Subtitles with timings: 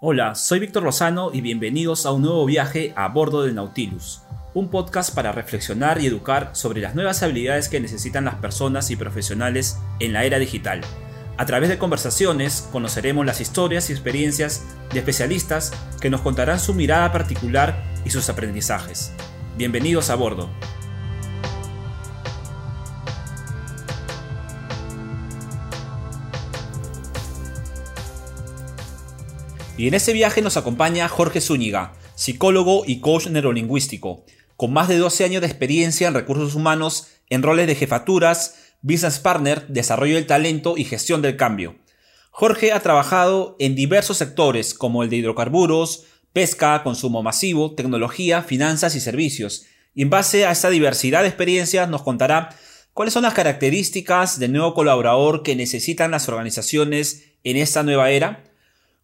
[0.00, 4.22] Hola, soy Víctor Lozano y bienvenidos a un nuevo viaje a bordo del Nautilus,
[4.54, 8.96] un podcast para reflexionar y educar sobre las nuevas habilidades que necesitan las personas y
[8.96, 10.82] profesionales en la era digital.
[11.36, 16.74] A través de conversaciones conoceremos las historias y experiencias de especialistas que nos contarán su
[16.74, 19.10] mirada particular y sus aprendizajes.
[19.56, 20.48] Bienvenidos a bordo.
[29.78, 34.24] Y en este viaje nos acompaña Jorge Zúñiga, psicólogo y coach neurolingüístico,
[34.56, 39.20] con más de 12 años de experiencia en recursos humanos en roles de jefaturas, business
[39.20, 41.76] partner, desarrollo del talento y gestión del cambio.
[42.32, 48.96] Jorge ha trabajado en diversos sectores como el de hidrocarburos, pesca, consumo masivo, tecnología, finanzas
[48.96, 49.66] y servicios.
[49.94, 52.48] Y en base a esta diversidad de experiencias nos contará
[52.94, 58.47] cuáles son las características del nuevo colaborador que necesitan las organizaciones en esta nueva era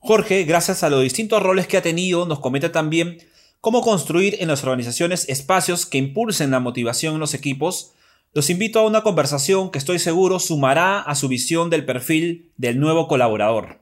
[0.06, 3.16] Jorge, gracias a los distintos roles que ha tenido, nos comenta también
[3.62, 7.94] cómo construir en las organizaciones espacios que impulsen la motivación en los equipos.
[8.34, 12.78] Los invito a una conversación que estoy seguro sumará a su visión del perfil del
[12.80, 13.80] nuevo colaborador.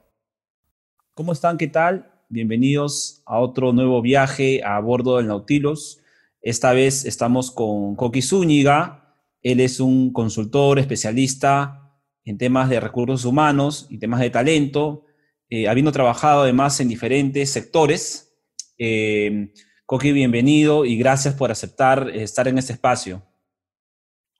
[1.13, 1.57] ¿Cómo están?
[1.57, 2.13] ¿Qué tal?
[2.29, 5.99] Bienvenidos a otro nuevo viaje a bordo del Nautilus.
[6.41, 9.13] Esta vez estamos con Coqui Zúñiga.
[9.41, 15.03] Él es un consultor especialista en temas de recursos humanos y temas de talento
[15.55, 18.35] eh, habiendo trabajado además en diferentes sectores.
[18.75, 19.53] Eh,
[19.85, 23.21] Coqui, bienvenido y gracias por aceptar eh, estar en este espacio.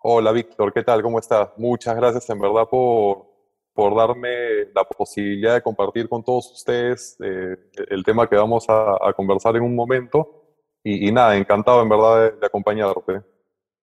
[0.02, 1.04] Hola Víctor, ¿qué tal?
[1.04, 1.50] ¿Cómo estás?
[1.56, 3.28] Muchas gracias en verdad por,
[3.76, 4.30] por darme
[4.74, 9.76] la posibilidad de compartir con todos ustedes el tema que vamos a, conversar en un
[9.76, 10.56] momento.
[10.84, 13.22] Y, nada, encantado en verdad de, acompañarte.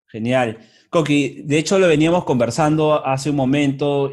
[0.09, 0.59] Genial.
[0.91, 4.11] Coqui, de hecho lo veníamos conversando hace un momento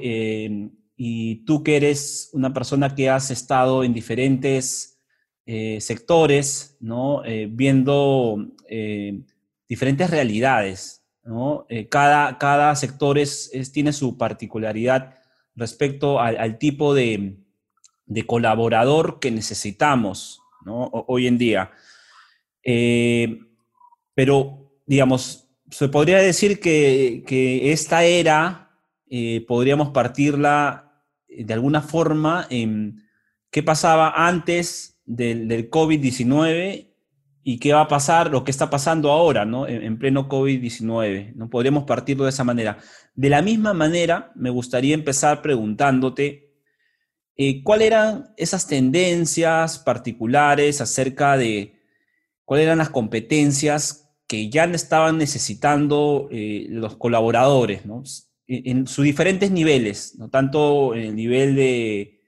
[0.97, 4.99] y tú que eres una persona que has estado en diferentes
[5.45, 7.23] eh, sectores, ¿no?
[7.23, 9.21] Eh, viendo eh,
[9.69, 11.67] diferentes realidades, ¿no?
[11.89, 15.19] cada, cada sector es, tiene su particularidad
[15.55, 17.37] respecto al, tipo de,
[18.05, 20.89] de, colaborador que necesitamos ¿no?
[21.07, 21.71] hoy en día.
[24.13, 28.71] pero, digamos, se podría decir que, que esta era
[29.47, 30.86] podríamos partirla
[31.45, 32.47] de alguna forma
[33.51, 36.87] qué pasaba antes del, del COVID-19
[37.49, 39.69] y qué va a pasar, lo que está pasando ahora, ¿no?
[39.69, 41.49] En, pleno COVID-19, ¿no?
[41.49, 42.77] Podríamos partirlo de esa manera.
[43.15, 46.51] De la misma manera, me gustaría empezar preguntándote,
[47.37, 51.79] eh, ¿cuáles eran esas tendencias particulares acerca de
[52.43, 58.03] cuáles eran las competencias que ya estaban necesitando eh, los colaboradores, ¿no?
[58.47, 60.29] En sus diferentes niveles, ¿no?
[60.29, 62.21] tanto en el nivel de,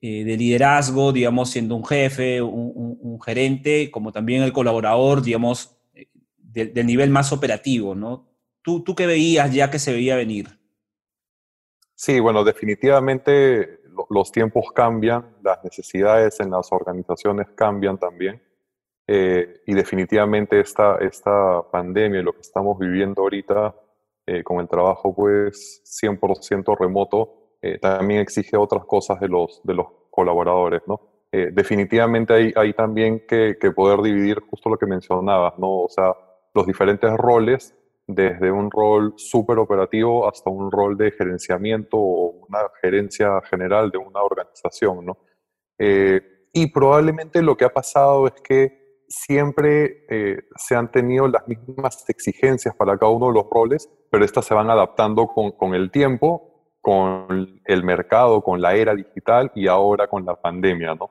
[0.00, 6.08] eh, de liderazgo, digamos, siendo un jefe, un, gerente, como también el colaborador, digamos, eh,
[6.38, 8.26] del nivel más operativo, ¿no?
[8.62, 10.48] ¿Tú, ¿Tú qué veías ya que se veía venir?
[11.94, 18.42] Sí, bueno, definitivamente los tiempos cambian, las necesidades en las organizaciones cambian también.
[19.06, 23.74] Eh, y definitivamente esta, esta pandemia y lo que estamos viviendo ahorita
[24.32, 29.74] eh, con el trabajo pues 100% remoto, eh, también exige otras cosas de los, de
[29.74, 31.00] los colaboradores, ¿no?
[31.32, 35.80] Eh, definitivamente hay, también que, que, poder dividir justo lo que mencionabas, ¿no?
[35.82, 36.14] O sea,
[36.54, 37.74] los diferentes roles,
[38.06, 43.98] desde un rol súper operativo hasta un rol de gerenciamiento o una gerencia general de
[43.98, 45.18] una organización, ¿no?
[46.52, 48.79] y probablemente lo que ha pasado es que
[49.10, 54.24] siempre eh, se han tenido las mismas exigencias para cada uno de los roles, pero
[54.24, 59.66] estas se van adaptando con, el tiempo, con el mercado, con la era digital y
[59.66, 61.10] ahora con la pandemia, ¿no?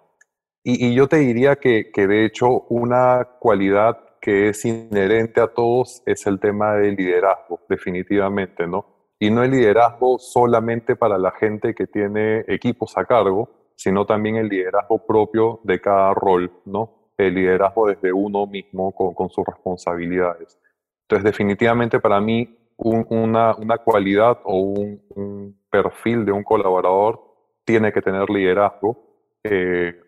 [0.64, 6.04] Y, yo te diría que, que, de hecho una cualidad que es inherente a todos
[6.06, 8.86] es el tema del liderazgo, definitivamente, ¿no?
[9.20, 14.36] Y no el liderazgo solamente para la gente que tiene equipos a cargo, sino también
[14.36, 16.99] el liderazgo propio de cada rol, ¿no?
[17.20, 20.58] El liderazgo desde uno mismo con, sus responsabilidades.
[21.04, 27.22] Entonces, definitivamente para mí, una, una, cualidad o un, perfil de un colaborador
[27.66, 28.98] tiene que tener liderazgo.
[29.44, 30.00] Eh,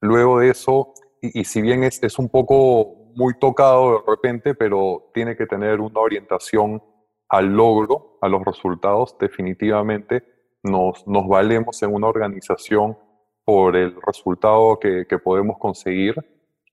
[0.00, 5.10] luego de eso, y, si bien es, es, un poco muy tocado de repente, pero
[5.12, 6.80] tiene que tener una orientación
[7.28, 10.22] al logro, a los resultados, definitivamente
[10.62, 12.96] nos, nos valemos en una organización
[13.44, 16.14] por el resultado que, que podemos conseguir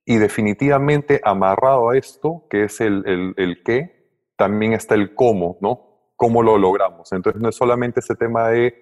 [0.09, 6.13] y definitivamente amarrado a esto, que es el, el, qué, también está el cómo, ¿no?
[6.15, 7.11] ¿Cómo lo logramos?
[7.11, 8.73] Entonces no es solamente ese tema de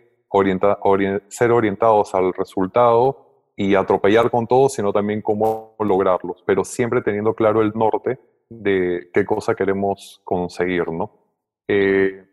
[1.27, 7.33] ser orientados al resultado y atropellar con todo, sino también cómo lograrlos, pero siempre teniendo
[7.33, 11.11] claro el norte de qué cosa queremos conseguir, ¿no?
[11.67, 12.25] Eh,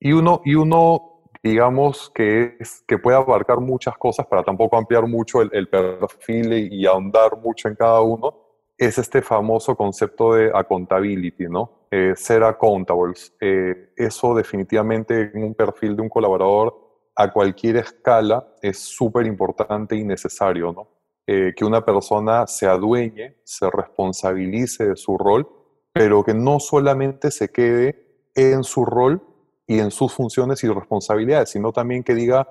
[0.00, 5.06] y, uno, y uno, digamos, que, es, que puede abarcar muchas cosas para tampoco ampliar
[5.06, 8.39] mucho el, perfil y, ahondar mucho en cada uno,
[8.80, 11.86] es este famoso concepto de accountability, ¿no?
[11.90, 13.34] Eh, ser accountables.
[13.38, 16.74] Eh, eso definitivamente en un perfil de un colaborador
[17.14, 20.88] a cualquier escala es súper importante y necesario, ¿no?
[21.26, 25.46] Eh, que una persona se adueñe, se responsabilice de su rol,
[25.92, 29.22] pero que no solamente se quede en su rol
[29.66, 32.48] y en sus funciones y responsabilidades, sino también que diga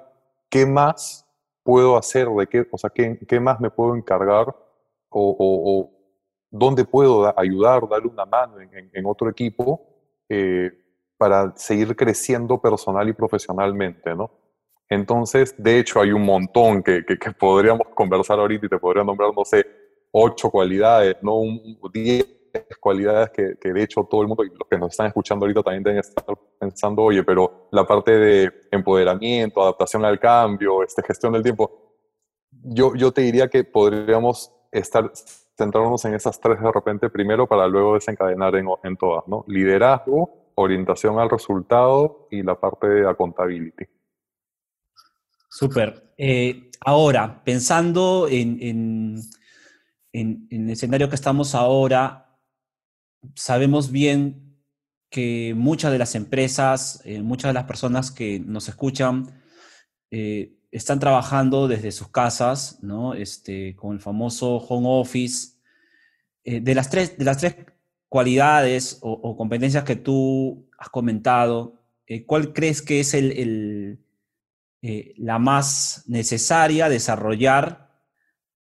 [0.48, 1.26] qué más
[1.64, 4.56] puedo hacer, de qué, o sea, qué, qué más me puedo encargar
[5.10, 5.90] o,
[6.50, 9.82] dónde puedo ayudar, darle una mano en, otro equipo
[10.28, 10.72] eh,
[11.18, 14.32] para seguir creciendo personal y profesionalmente, ¿no?
[14.90, 17.04] Entonces, de hecho, hay un montón que,
[17.38, 19.66] podríamos conversar ahorita y te podría nombrar, no sé,
[20.12, 22.26] ocho cualidades, no un, diez
[22.80, 26.00] cualidades que, de hecho todo el mundo los que nos están escuchando ahorita también deben
[26.00, 26.26] estar
[26.60, 31.94] pensando, oye, pero la parte de empoderamiento, adaptación al cambio, este, gestión del tiempo,
[32.52, 35.12] yo, yo te diría que podríamos estar
[35.58, 39.44] centrarnos en esas tres de repente primero para luego desencadenar en, en todas, ¿no?
[39.48, 43.86] Liderazgo, orientación al resultado y la parte de accountability.
[45.50, 46.14] Súper.
[46.18, 49.20] Eh, ahora, pensando en,
[50.14, 52.38] el escenario que estamos ahora,
[53.36, 54.58] sabemos bien
[55.10, 59.42] que muchas de las empresas, eh, muchas de las personas que nos escuchan,
[60.12, 63.14] eh, están trabajando desde sus casas, ¿no?
[63.14, 65.58] Este, con el famoso home office.
[66.44, 67.56] de, las tres, de las tres
[68.08, 71.76] cualidades o, competencias que tú has comentado,
[72.26, 74.00] ¿cuál crees que es el
[74.82, 77.90] eh, la más necesaria desarrollar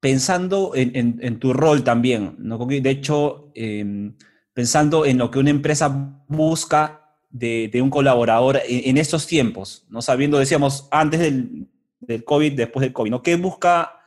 [0.01, 2.35] pensando en, tu rol también.
[2.39, 2.57] ¿no?
[2.57, 4.17] De hecho, em,
[4.53, 5.87] pensando en lo que una empresa
[6.27, 10.01] busca de, un colaborador en, estos tiempos, ¿no?
[10.01, 13.21] sabiendo, decíamos, antes del, del, COVID, después del COVID, ¿no?
[13.21, 14.01] ¿qué busca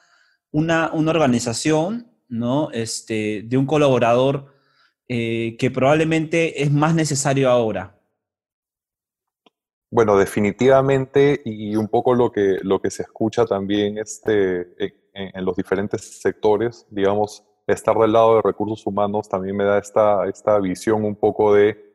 [0.50, 2.70] una, una organización ¿no?
[2.72, 4.54] este, de un colaborador
[5.08, 7.98] eh, que probablemente es más necesario ahora?
[9.90, 14.74] Bueno, definitivamente, y un poco lo que, lo que se escucha también este,
[15.12, 20.26] en, los diferentes sectores, digamos, estar del lado de recursos humanos también me da esta,
[20.26, 21.91] esta visión un poco de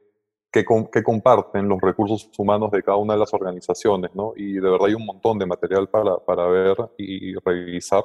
[0.52, 4.34] qué, comparten los recursos humanos de cada una de las organizaciones, ¿no?
[4.36, 8.04] Y de verdad hay un montón de material para, para ver y revisar,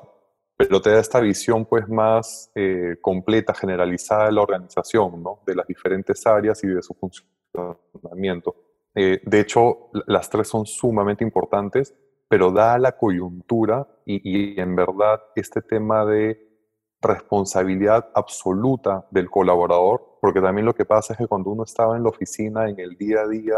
[0.56, 5.40] pero te da esta visión pues más eh, completa, generalizada de la organización, ¿no?
[5.46, 8.54] De las diferentes áreas y de su funcionamiento.
[8.94, 11.94] Eh, de hecho, las tres son sumamente importantes,
[12.28, 16.51] pero da la coyuntura y, en verdad este tema de
[17.02, 22.04] responsabilidad absoluta del colaborador, porque también lo que pasa es que cuando uno estaba en
[22.04, 23.56] la oficina, en el día a día,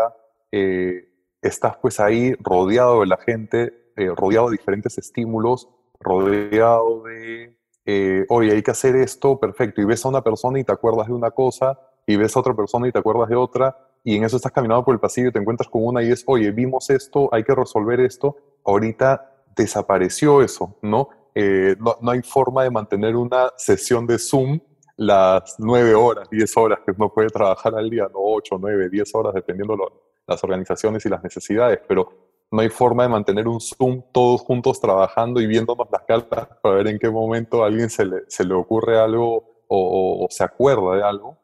[0.50, 1.08] eh,
[1.42, 5.68] estás pues ahí rodeado de la gente, eh, rodeado de diferentes estímulos,
[6.00, 10.72] rodeado de, oye, hay que hacer esto, perfecto, y ves a una persona y te
[10.72, 14.16] acuerdas de una cosa, y ves a otra persona y te acuerdas de otra, y
[14.16, 16.50] en eso estás caminando por el pasillo y te encuentras con una y es, oye,
[16.50, 21.08] vimos esto, hay que resolver esto, ahorita desapareció eso, ¿no?
[21.34, 24.60] Eh, no, no, hay forma de mantener una sesión de Zoom
[24.96, 29.12] las nueve horas, diez horas que uno puede trabajar al día, no ocho, nueve, diez
[29.14, 29.82] horas, dependiendo de
[30.26, 34.80] las organizaciones y las necesidades, pero no hay forma de mantener un Zoom todos juntos
[34.80, 38.44] trabajando y viéndonos las cartas para ver en qué momento a alguien se le, se
[38.44, 41.36] le ocurre algo o se acuerda de algo.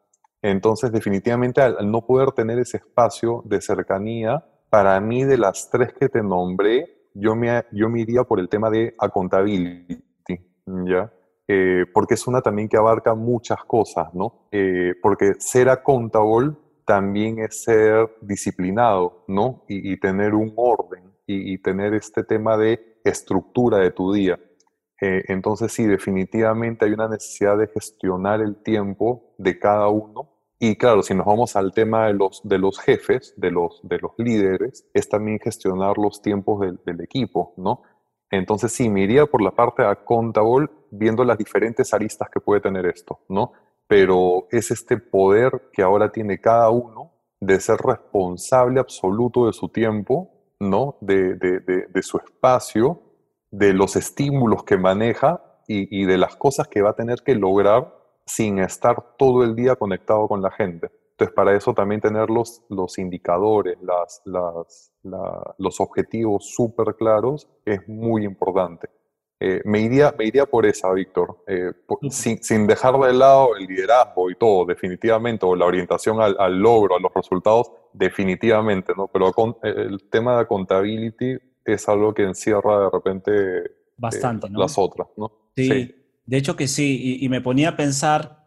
[0.43, 5.93] Entonces, definitivamente, al, no poder tener ese espacio de cercanía, para mí, de las tres
[5.93, 10.03] que te nombré, yo me, yo me iría por el tema de accountability,
[10.87, 11.13] ¿ya?
[11.53, 14.47] Eh, porque es una también que abarca muchas cosas, ¿no?
[14.53, 16.53] Eh, porque ser accountable
[16.85, 19.65] también es ser disciplinado, ¿no?
[19.67, 24.39] Y, tener un orden y, tener este tema de estructura de tu día.
[25.01, 30.30] Eh, entonces sí, definitivamente hay una necesidad de gestionar el tiempo de cada uno.
[30.61, 33.99] Y claro, si nos vamos al tema de los, de los jefes, de los, de
[33.99, 37.83] los líderes, es también gestionar los tiempos del, equipo, ¿no?
[38.31, 42.85] Entonces sí, me iría por la parte accountable viendo las diferentes aristas que puede tener
[42.87, 43.53] esto, ¿no?
[43.89, 49.71] Pero es este poder que ahora tiene cada uno de ser responsable absoluto de su
[49.71, 50.99] tiempo, ¿no?
[51.01, 53.01] De, de, de, de su espacio
[53.51, 57.95] de los estímulos que maneja y, de las cosas que va a tener que lograr
[58.35, 60.91] sin estar todo el día conectado con la gente.
[61.13, 64.93] Entonces, para eso también tener los, los indicadores, las, las,
[65.59, 68.89] los objetivos súper claros es muy importante.
[69.43, 71.73] Eh, me, iría, me iría por esa, Víctor, eh,
[72.11, 76.59] sin, sin, dejar de lado el liderazgo y todo, definitivamente, o la orientación al, al
[76.59, 79.09] logro, a los resultados, definitivamente, ¿no?
[79.09, 83.33] Pero con, el tema de accountability es algo que encierra de repente
[83.97, 84.61] Bastante, ¿no?
[84.61, 85.33] las otras, ¿no?
[85.57, 85.95] Sí,
[86.31, 88.47] de hecho que sí, y, me ponía a pensar,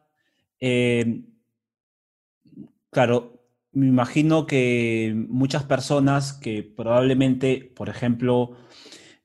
[2.89, 8.55] claro, me imagino que muchas personas que probablemente, por ejemplo,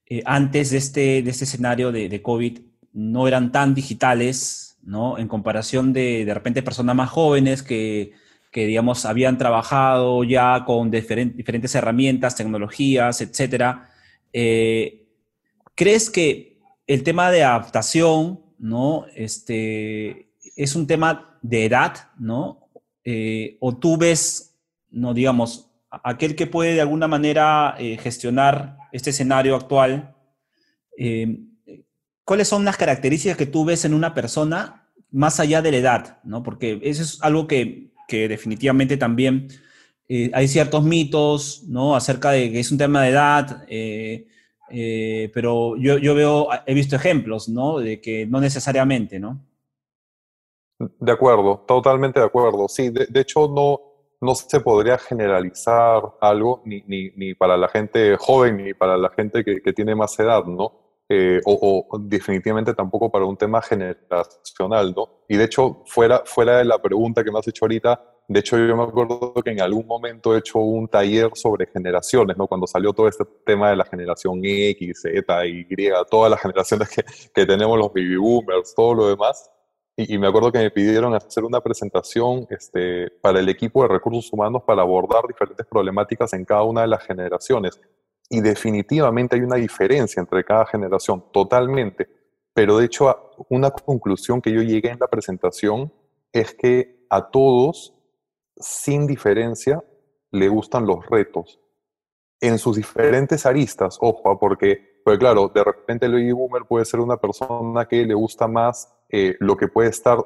[0.06, 2.58] eh, antes de este, de este escenario de, de, COVID
[2.94, 5.18] no eran tan digitales, ¿no?
[5.18, 8.12] En comparación de de repente personas más jóvenes que,
[8.50, 13.90] que digamos, habían trabajado ya con diferentes herramientas, tecnologías, etcétera.
[14.32, 15.06] Eh,
[15.74, 19.06] ¿Crees que el tema de adaptación, ¿no?
[19.14, 22.68] Este, es un tema de edad, ¿no?
[23.04, 24.56] Eh, o tú ves,
[24.90, 30.14] no digamos, aquel que puede de alguna manera eh, gestionar este escenario actual,
[30.96, 31.38] eh,
[32.24, 36.18] ¿cuáles son las características que tú ves en una persona más allá de la edad?
[36.24, 36.42] ¿no?
[36.42, 39.48] Porque eso es algo que, que definitivamente también
[40.32, 41.94] hay ciertos mitos ¿no?
[41.94, 43.66] acerca de que es un tema de edad,
[44.70, 47.78] pero yo, yo, veo, he visto ejemplos ¿no?
[47.78, 49.40] de que no necesariamente, ¿no?
[50.78, 52.68] De acuerdo, totalmente de acuerdo.
[52.68, 53.80] Sí, de, hecho no,
[54.20, 59.10] no se podría generalizar algo ni, ni, ni, para la gente joven ni para la
[59.10, 60.88] gente que, que tiene más edad, ¿no?
[61.08, 65.24] Eh, o, o, definitivamente tampoco para un tema generacional, ¿no?
[65.26, 68.58] Y de hecho, fuera, fuera de la pregunta que me has hecho ahorita, de hecho
[68.58, 72.46] yo me acuerdo que en algún momento he hecho un taller sobre generaciones, ¿no?
[72.46, 75.66] Cuando salió todo este tema de la generación X, Z, Y,
[76.10, 77.04] todas las generaciones que,
[77.34, 79.50] que tenemos los baby boomers, todo lo demás.
[80.00, 84.32] Y, me acuerdo que me pidieron hacer una presentación este, para el equipo de recursos
[84.32, 87.80] humanos para abordar diferentes problemáticas en cada una de las generaciones.
[88.30, 92.08] Y definitivamente hay una diferencia entre cada generación, totalmente.
[92.54, 95.92] Pero de hecho, una conclusión que yo llegué en la presentación
[96.32, 97.97] es que a todos,
[98.58, 99.82] sin diferencia,
[100.30, 101.60] le gustan los retos.
[102.40, 107.00] En sus diferentes aristas, ojo, porque, pues claro, de repente el baby boomer puede ser
[107.00, 110.18] una persona que le gusta más eh, lo que puede estar,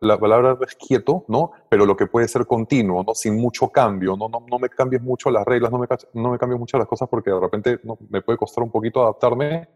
[0.00, 1.50] la, palabra es quieto, ¿no?
[1.68, 3.14] Pero lo que puede ser continuo, ¿no?
[3.14, 4.28] Sin mucho cambio, ¿no?
[4.28, 7.08] No, no me cambies mucho las reglas, no me, no me cambies mucho las cosas
[7.08, 9.68] porque de repente me puede costar un poquito adaptarme,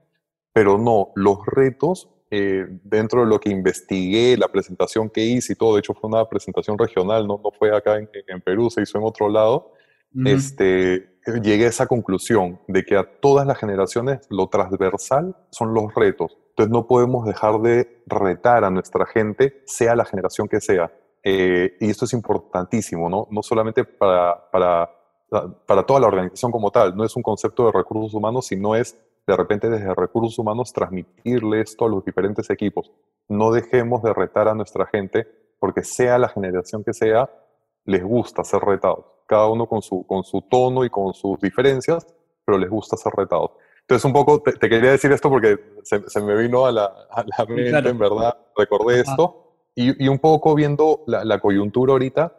[0.53, 5.57] pero no, los retos, eh, dentro de lo que investigué, la presentación que hice y
[5.57, 8.83] todo, de hecho fue una presentación regional, no, no fue acá en, en Perú, se
[8.83, 9.73] hizo en otro lado,
[10.27, 11.09] este,
[11.43, 16.37] llegué a esa conclusión de que a todas las generaciones lo transversal son los retos
[16.53, 20.93] entonces no podemos dejar de retar a nuestra gente, sea la generación que sea.
[21.25, 23.27] Eh, y esto es importantísimo, ¿no?
[23.31, 24.91] No solamente para, para,
[25.67, 28.99] para toda la organización como tal, no es un concepto de recursos humanos, sino es
[29.27, 32.91] de repente desde recursos humanos transmitirle esto a los diferentes equipos.
[33.29, 35.27] No dejemos de retar a nuestra gente
[35.59, 37.31] porque sea la generación que sea,
[37.85, 39.05] les gusta ser retados.
[39.27, 42.07] Cada uno con su, con su tono y con sus diferencias,
[42.45, 43.53] pero les gusta ser retados.
[43.83, 47.25] Entonces, un poco te, quería decir esto porque se, se me vino a la, a
[47.25, 49.55] la mente, en verdad, recordé esto.
[49.75, 52.37] Y, y, un poco viendo la, la, coyuntura ahorita,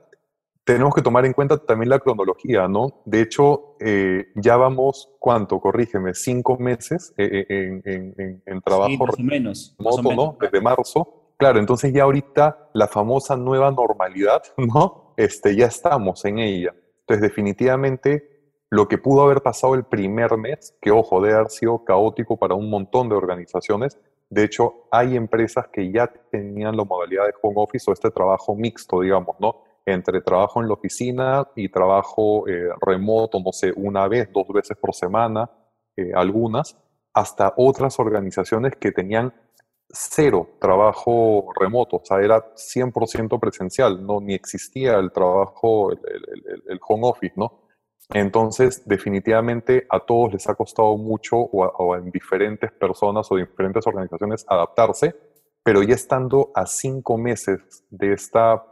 [0.63, 3.01] tenemos que tomar en cuenta también la cronología, ¿no?
[3.05, 5.59] De hecho, eh, ya vamos, ¿cuánto?
[5.59, 8.89] Corrígeme, cinco meses eh, eh, en, en, en, trabajo.
[8.89, 9.75] Sí, más o menos.
[9.77, 10.37] Moto, ¿no?
[10.39, 11.33] Desde marzo.
[11.37, 15.13] Claro, entonces ya ahorita la famosa nueva normalidad, ¿no?
[15.17, 16.73] Este, ya estamos en ella.
[17.01, 18.29] Entonces, definitivamente
[18.69, 22.55] lo que pudo haber pasado el primer mes, que ojo, debe haber sido caótico para
[22.55, 23.99] un montón de organizaciones.
[24.29, 28.55] De hecho, hay empresas que ya tenían la modalidad de home office o este trabajo
[28.55, 29.61] mixto, digamos, ¿no?
[29.85, 34.77] Entre trabajo en la oficina y trabajo eh, remoto, no sé, una vez, dos veces
[34.77, 35.49] por semana,
[35.95, 36.77] eh, algunas,
[37.13, 39.33] hasta otras organizaciones que tenían
[39.93, 47.07] cero trabajo remoto, o sea, era 100% presencial, no ni existía el trabajo, el, home
[47.07, 47.61] office, ¿no?
[48.09, 54.45] Entonces, definitivamente a todos les ha costado mucho o, en diferentes personas o diferentes organizaciones
[54.47, 55.15] adaptarse,
[55.63, 57.59] pero ya estando a cinco meses
[57.89, 58.65] de esta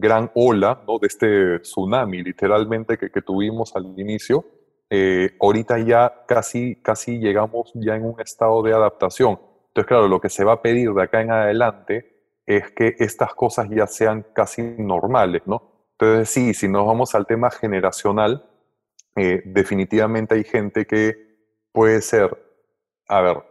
[0.00, 0.98] gran ola, ¿no?
[0.98, 4.44] de este tsunami literalmente que, tuvimos al inicio,
[4.90, 9.38] eh, ahorita ya casi, casi llegamos ya en un estado de adaptación.
[9.68, 12.14] Entonces, claro, lo que se va a pedir de acá en adelante
[12.46, 15.88] es que estas cosas ya sean casi normales, ¿no?
[15.98, 18.44] Entonces, sí, si nos vamos al tema generacional,
[19.16, 21.14] eh, definitivamente hay gente que
[21.72, 22.36] puede ser,
[23.08, 23.42] a ver,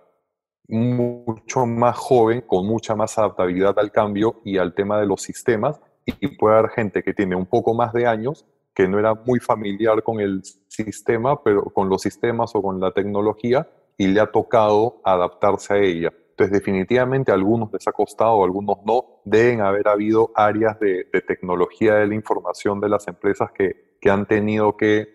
[0.68, 5.80] mucho más joven, con mucha más adaptabilidad al cambio y al tema de los sistemas,
[6.06, 9.40] y puede haber gente que tiene un poco más de años, que no era muy
[9.40, 13.68] familiar con el sistema, pero con los sistemas o con la tecnología,
[13.98, 16.14] y le ha tocado adaptarse a ella.
[16.32, 19.22] Entonces, definitivamente a algunos les ha costado, a algunos no.
[19.24, 24.26] Deben haber habido áreas de, tecnología de la información de las empresas que, que han
[24.26, 25.08] tenido que,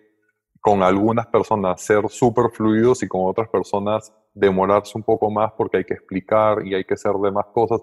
[0.61, 5.77] con algunas personas, ser súper fluidos y con otras personas demorarse un poco más porque
[5.77, 7.81] hay que explicar y hay que hacer demás cosas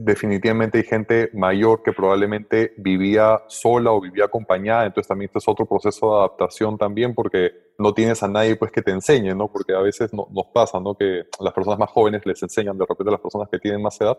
[0.00, 5.48] definitivamente hay gente mayor que probablemente vivía sola o vivía acompañada, entonces también este es
[5.48, 9.50] otro proceso de adaptación también porque no tienes a nadie pues que te enseñe, ¿no?
[9.50, 10.94] Porque a veces nos pasa, ¿no?
[10.94, 14.00] Que las personas más jóvenes les enseñan de repente a las personas que tienen más
[14.00, 14.18] edad,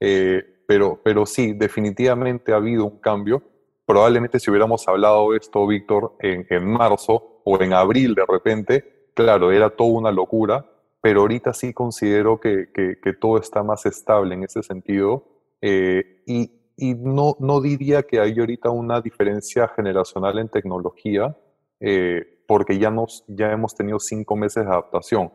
[0.00, 3.42] eh, pero, pero sí, definitivamente ha habido un cambio.
[3.86, 9.52] Probablemente si hubiéramos hablado esto, Víctor, en, en marzo o en abril de repente, claro,
[9.52, 10.66] era toda una locura,
[11.06, 15.22] pero ahorita sí considero que, que, todo está más estable en ese sentido
[15.60, 21.36] eh, y, y, no, no diría que hay ahorita una diferencia generacional en tecnología
[21.78, 25.32] eh, porque ya, nos, ya hemos tenido cinco meses de adaptación.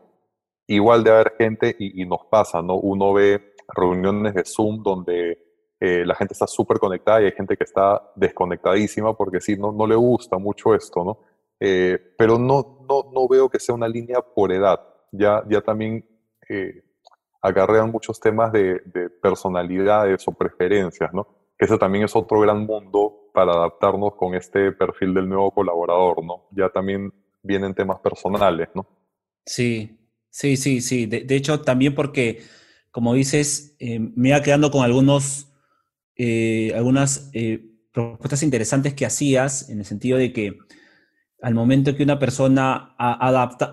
[0.66, 2.74] Igual de haber gente y, nos pasa, ¿no?
[2.74, 5.38] Uno ve reuniones de Zoom donde
[5.80, 9.72] eh, la gente está súper conectada y hay gente que está desconectadísima porque sí, no,
[9.72, 11.18] no le gusta mucho esto, ¿no?
[12.18, 16.04] pero no, no, no veo que sea una línea por edad ya, ya también
[16.48, 16.82] eh,
[17.90, 18.80] muchos temas de,
[19.22, 21.26] personalidades o preferencias, ¿no?
[21.58, 26.48] Eso también es otro gran mundo para adaptarnos con este perfil del nuevo colaborador, ¿no?
[26.50, 28.86] Ya también vienen temas personales, ¿no?
[29.44, 29.98] Sí,
[30.30, 31.06] sí, sí, sí.
[31.06, 32.42] De, hecho, también porque,
[32.90, 35.52] como dices, eh, me iba quedando con algunos,
[36.16, 37.30] eh, algunas
[37.92, 40.58] propuestas interesantes que hacías, en el sentido de que
[41.42, 42.94] al momento que una persona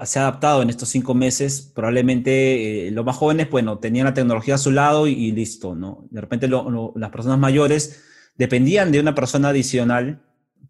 [0.03, 4.15] se ha adaptado en estos cinco meses, probablemente eh, los más jóvenes, bueno, tenían la
[4.15, 6.07] tecnología a su lado y, listo, ¿no?
[6.09, 8.03] De repente las personas mayores
[8.35, 10.19] dependían de una persona adicional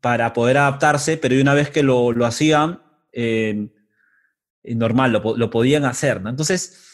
[0.01, 2.82] para poder adaptarse, pero una vez que lo, hacían,
[3.13, 3.70] eh,
[4.63, 6.22] normal, lo, podían hacer.
[6.25, 6.86] Entonces,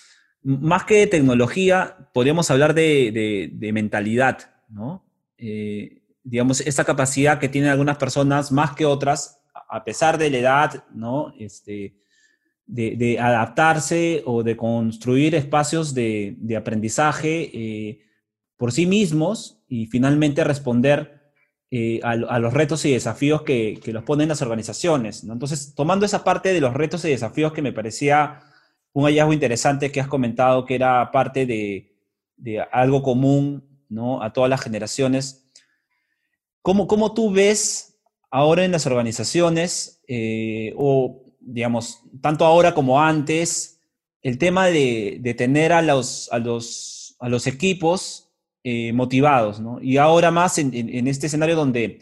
[0.44, 5.04] más que de tecnología, podríamos hablar de, mentalidad, ¿no?
[5.40, 9.42] Eh, digamos, esta capacidad que tienen algunas personas más que otras
[9.76, 11.34] a pesar de la edad, ¿no?
[11.38, 11.96] Este,
[12.66, 18.00] de, adaptarse o de construir espacios de, aprendizaje eh,
[18.58, 21.34] por sí mismos y finalmente responder
[21.72, 25.24] eh, a, los retos y desafíos que, los ponen las organizaciones.
[25.24, 28.42] Entonces, tomando esa parte de los retos y desafíos que me parecía
[28.94, 31.92] un hallazgo interesante que has comentado, que era parte de,
[32.72, 34.24] algo común ¿no?
[34.24, 35.50] a todas las generaciones,
[36.62, 37.95] ¿cómo, cómo tú ves
[38.36, 43.80] ahora en las organizaciones, eh, o digamos, tanto ahora como antes,
[44.22, 46.30] el tema de, tener a los,
[47.46, 49.82] equipos eh, motivados, ¿no?
[49.82, 52.00] Y ahora más en, este escenario donde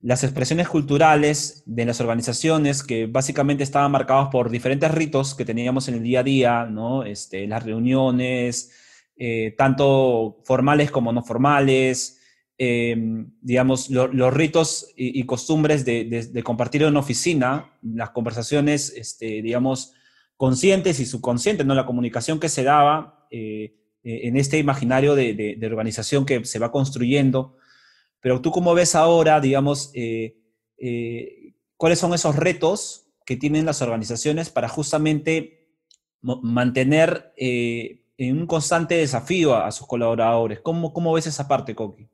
[0.00, 5.88] las expresiones culturales de las organizaciones, que básicamente estaban marcados por diferentes ritos que teníamos
[5.88, 7.04] en el día a día, ¿no?
[7.04, 8.70] Este, las reuniones,
[9.18, 12.22] eh, tanto formales como no formales,
[12.56, 19.92] Em, digamos, los ritos y, costumbres de, compartir en una oficina, las conversaciones, este, digamos,
[20.36, 21.74] conscientes y subconscientes, ¿no?
[21.74, 26.70] La comunicación que se daba eh, eh, en este imaginario de, organización que se va
[26.70, 27.56] construyendo.
[28.20, 30.36] Pero tú cómo ves ahora, digamos, eh,
[31.76, 35.70] cuáles son esos retos que tienen las organizaciones para justamente
[36.20, 40.60] mantener en un constante desafío a, sus colaboradores.
[40.60, 42.08] ¿Cómo, ¿Cómo ves esa parte, Coqui?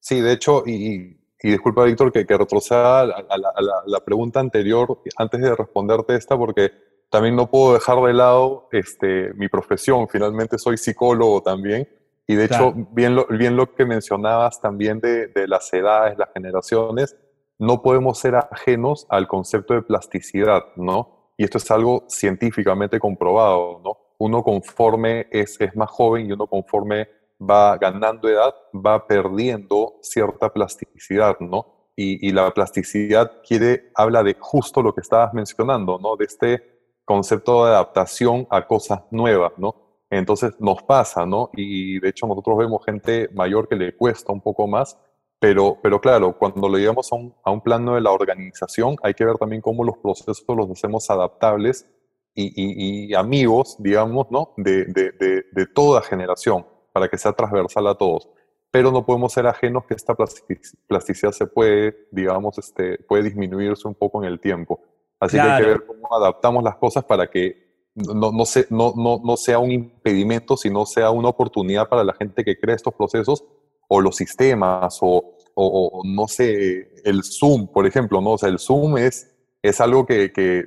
[0.00, 5.54] Sí, de hecho, y, disculpa, Víctor, que, que retroceda a, la, pregunta anterior antes de
[5.54, 6.72] responderte esta, porque
[7.10, 10.08] también no puedo dejar de lado este, mi profesión.
[10.08, 11.88] Finalmente soy psicólogo también.
[12.26, 16.30] Y de hecho, bien lo, bien lo que mencionabas también de, de las edades, las
[16.32, 17.16] generaciones,
[17.58, 21.32] no podemos ser ajenos al concepto de plasticidad, ¿no?
[21.36, 23.98] Y esto es algo científicamente comprobado, ¿no?
[24.18, 27.08] Uno conforme es, es más joven y uno conforme
[27.40, 31.92] va ganando edad, va perdiendo cierta plasticidad, ¿no?
[31.96, 36.16] Y, la plasticidad quiere, habla de justo lo que estabas mencionando, ¿no?
[36.16, 36.62] De este
[37.04, 39.74] concepto de adaptación a cosas nuevas, ¿no?
[40.08, 41.50] Entonces nos pasa, ¿no?
[41.52, 44.96] Y de hecho nosotros vemos gente mayor que le cuesta un poco más,
[45.38, 49.36] pero, pero claro, cuando lo llevamos a un, plano de la organización, hay que ver
[49.36, 51.86] también cómo los procesos los hacemos adaptables
[52.34, 54.54] y, amigos, digamos, ¿no?
[54.56, 58.28] De, de toda generación para que sea transversal a todos.
[58.70, 63.94] Pero no podemos ser ajenos que esta plasticidad se puede, digamos, este, puede disminuirse un
[63.94, 64.80] poco en el tiempo.
[65.18, 69.36] Así que hay que ver cómo adaptamos las cosas para que no, no, no, no,
[69.36, 73.44] sea un impedimento, sino sea una oportunidad para la gente que crea estos procesos
[73.88, 78.32] o los sistemas o, o, no sé, el Zoom, por ejemplo, ¿no?
[78.32, 80.64] O sea, el Zoom es, es algo que, que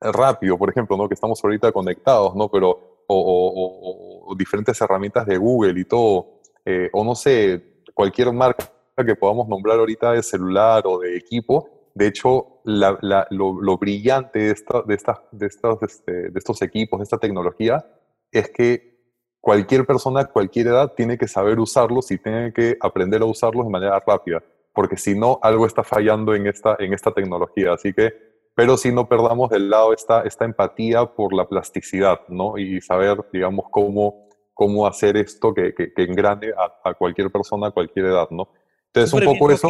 [0.00, 1.08] rápido, por ejemplo, ¿no?
[1.08, 2.50] Que estamos ahorita conectados, ¿no?
[2.50, 9.14] Pero, o, diferentes herramientas de Google y todo, eh, o no sé, cualquier marca que
[9.14, 14.84] podamos nombrar ahorita de celular o de equipo, de hecho, lo, brillante de, estas,
[15.32, 17.86] de, estos, este, de estos equipos, de esta tecnología,
[18.30, 19.00] es que
[19.40, 23.70] cualquier persona cualquier edad tiene que saber usarlos y tiene que aprender a usarlos de
[23.70, 27.72] manera rápida, porque si no, algo está fallando en esta, en esta tecnología.
[27.72, 28.12] Así que,
[28.56, 32.56] pero si no perdamos del lado esta, esta empatía por la plasticidad, ¿no?
[32.56, 37.70] Y saber, digamos, cómo, cómo hacer esto que, que, engrane a, a, cualquier persona a
[37.70, 38.48] cualquier edad, ¿no?
[38.86, 39.68] Entonces, un poco eso...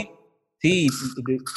[0.59, 0.89] Sí,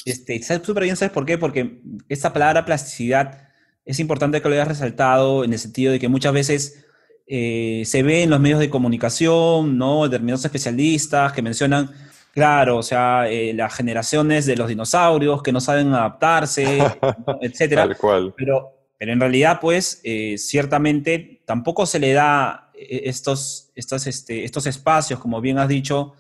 [0.06, 1.38] este, súper bien, ¿sabes por qué?
[1.38, 3.48] Porque esta palabra plasticidad
[3.86, 6.86] es importante que lo hayas resaltado en el sentido de que muchas veces
[7.28, 10.04] eh, se ve en los medios de comunicación, ¿no?
[10.04, 11.92] Determinados especialistas que mencionan,
[12.40, 16.80] claro, o sea, eh, las generaciones de los dinosaurios que no saben adaptarse,
[17.42, 17.84] etcétera.
[17.84, 18.34] Tal cual.
[18.36, 24.66] Pero, pero en realidad, pues, eh, ciertamente tampoco se le da estos, estos, este, estos
[24.66, 26.14] espacios, como bien has dicho,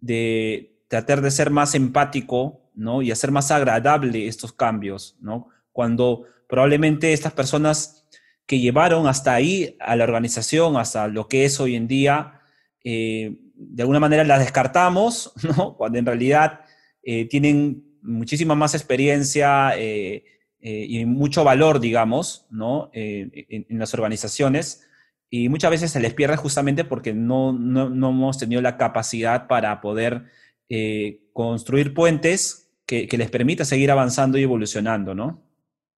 [0.00, 3.02] de tratar de ser más empático, ¿no?
[3.02, 5.48] Y hacer más agradable estos cambios, ¿no?
[5.72, 8.04] Cuando probablemente estas personas
[8.44, 12.40] que llevaron hasta ahí a la organización, hasta lo que es hoy en día,
[12.82, 15.76] eh, de alguna manera las descartamos, ¿no?
[15.76, 16.60] Cuando en realidad
[17.02, 20.24] eh, tienen muchísima más experiencia eh,
[20.62, 22.90] y mucho valor, digamos, ¿no?
[22.92, 24.86] En, las organizaciones.
[25.30, 29.46] Y muchas veces se les pierde justamente porque no, no, no hemos tenido la capacidad
[29.46, 30.24] para poder
[30.72, 35.42] eh, construir puentes que, les permita seguir avanzando y evolucionando, ¿no?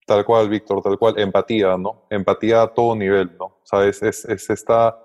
[0.06, 1.18] Tal cual, Víctor, tal cual.
[1.18, 2.06] Empatía, ¿no?
[2.08, 3.44] Empatía a todo nivel, ¿no?
[3.44, 4.98] O sea, es, es, esta,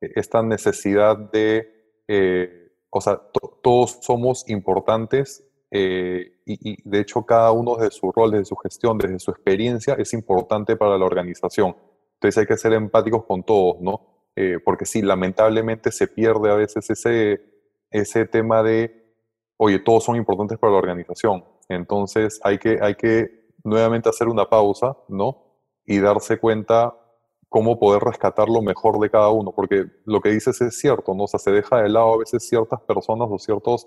[0.00, 1.73] esta, necesidad de,
[2.08, 3.20] eh, o sea,
[3.62, 8.98] todos somos importantes eh, y, de hecho cada uno de su rol, desde su gestión,
[8.98, 11.76] desde su experiencia, es importante para la organización.
[12.14, 14.10] Entonces hay que ser empáticos con todos, ¿no?
[14.64, 17.40] porque sí, lamentablemente se pierde a veces ese,
[17.92, 19.04] ese tema de
[19.56, 21.44] oye, todos son importantes para la organización.
[21.68, 25.58] Entonces hay que, hay que nuevamente hacer una pausa, ¿no?
[25.86, 26.94] Y darse cuenta
[27.54, 31.22] cómo poder rescatar lo mejor de cada uno, porque lo que dices es cierto, ¿no?
[31.22, 33.86] O sea, se deja de lado a veces ciertas personas o ciertos,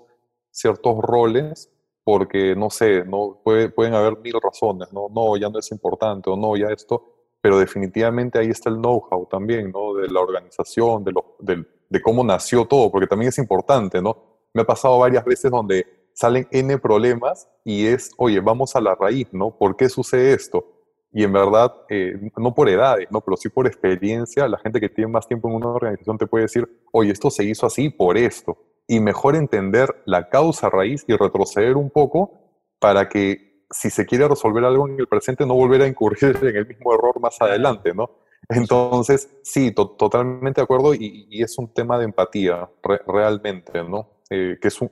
[0.50, 1.70] ciertos roles
[2.02, 5.10] porque, no sé, no, puede, pueden haber mil razones, ¿no?
[5.10, 7.04] No, ya no es importante o no, ya esto,
[7.42, 9.92] pero definitivamente ahí está el know-how también, ¿no?
[9.92, 14.38] De la organización, de, lo, de, de cómo nació todo, porque también es importante, ¿no?
[14.54, 18.94] me ha pasado varias veces donde salen N problemas y es, oye, vamos a la
[18.94, 19.56] raíz, ¿no?
[19.56, 20.64] ¿Por qué sucede esto?
[21.12, 23.20] Y en verdad, eh, no por edades, ¿no?
[23.20, 26.42] Pero sí por experiencia, la gente que tiene más tiempo en una organización te puede
[26.42, 28.58] decir, oye, esto se hizo así por esto.
[28.86, 32.32] Y mejor entender la causa raíz y retroceder un poco
[32.78, 36.56] para que si se quiere resolver algo en el presente, no volver a incurrir en
[36.56, 38.10] el mismo error más adelante, ¿no?
[38.48, 42.68] Entonces, sí, totalmente de acuerdo y, es un tema de empatía,
[43.06, 44.22] realmente, ¿no?
[44.30, 44.90] Eh, que es, un,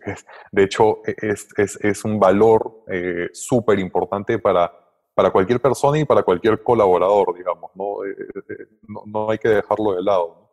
[0.51, 4.73] de hecho e, es, es, es un valor eh, súper importante para,
[5.17, 9.95] para cualquier persona y para cualquier colaborador, digamos, no, eh, no, no, hay que dejarlo
[9.95, 10.53] de lado.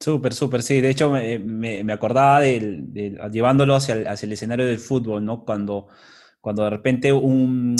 [0.00, 0.80] Súper, súper, sí.
[0.80, 5.44] De hecho, me, me, acordaba de, llevándolo hacia el, hacia el, escenario del fútbol, ¿no?
[5.44, 5.88] Cuando,
[6.40, 7.76] cuando de repente un,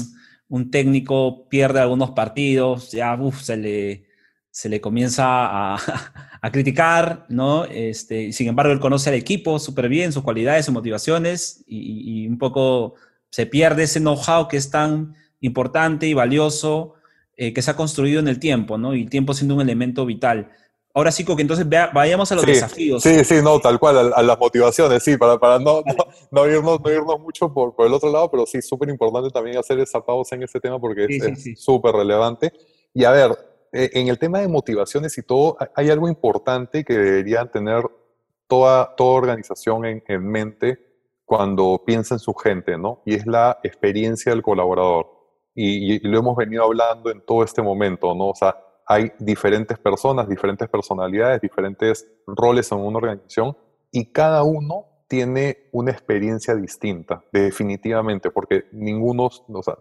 [0.49, 4.09] un técnico pierde algunos partidos, ya uf, se le
[4.59, 5.25] se le comienza
[5.75, 5.79] a,
[6.53, 7.65] criticar, ¿no?
[7.65, 12.39] Este, sin embargo, él conoce al equipo súper bien, sus cualidades, sus motivaciones, y, un
[12.39, 12.95] poco
[13.31, 16.95] se pierde ese know-how que es tan importante y valioso
[17.37, 18.95] eh, que se ha construido en el tiempo, ¿no?
[18.95, 20.51] Y el tiempo siendo un elemento vital.
[20.95, 23.03] Ahora sí, que entonces vayamos a los desafíos.
[23.03, 25.83] Sí, sí, no, tal cual, a, las motivaciones, sí, para, para no,
[26.33, 29.57] no, irnos, no irnos mucho por, por el otro lado, pero sí, súper importante también
[29.59, 32.53] hacer esa pausa en ese tema porque es súper relevante.
[32.93, 33.31] Y a ver,
[33.71, 37.85] eh, en el tema de motivaciones y todo, hay algo importante que deberían tener
[38.49, 40.79] toda, toda organización en, en mente
[41.25, 43.03] cuando piensa en su gente, ¿no?
[43.05, 45.18] Y es la experiencia del colaborador.
[45.61, 48.29] Y, lo hemos venido hablando en todo este momento, ¿no?
[48.29, 53.57] O sea, hay diferentes personas, diferentes personalidades, diferentes roles en una organización
[53.91, 59.77] y cada uno tiene una experiencia distinta, definitivamente, porque ninguno, o sea,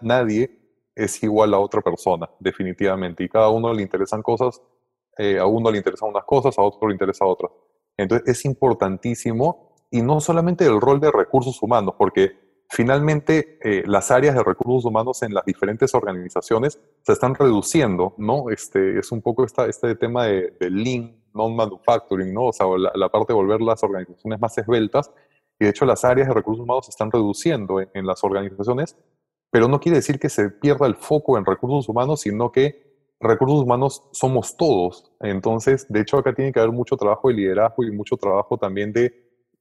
[0.00, 0.60] nadie
[0.94, 3.24] es igual a otra persona, definitivamente.
[3.24, 4.62] Y cada uno le interesan cosas,
[5.18, 7.50] eh, a uno le interesan unas cosas, a otro le interesa otras.
[7.96, 14.10] Entonces es importantísimo, y no solamente el rol de recursos humanos, porque finalmente eh, las
[14.10, 18.50] áreas de recursos humanos en las diferentes organizaciones se están reduciendo, ¿no?
[18.50, 22.46] Este, es un poco esta, este tema de, lean, non-manufacturing, ¿no?
[22.46, 25.10] O sea, la, parte de volver las organizaciones más esbeltas.
[25.58, 28.96] Y de hecho las áreas de recursos humanos se están reduciendo en las organizaciones
[29.50, 33.62] pero no quiere decir que se pierda el foco en recursos humanos, sino que recursos
[33.62, 35.12] humanos somos todos.
[35.20, 38.92] Entonces, de hecho, acá tiene que haber mucho trabajo de liderazgo y mucho trabajo también
[38.92, 39.14] de,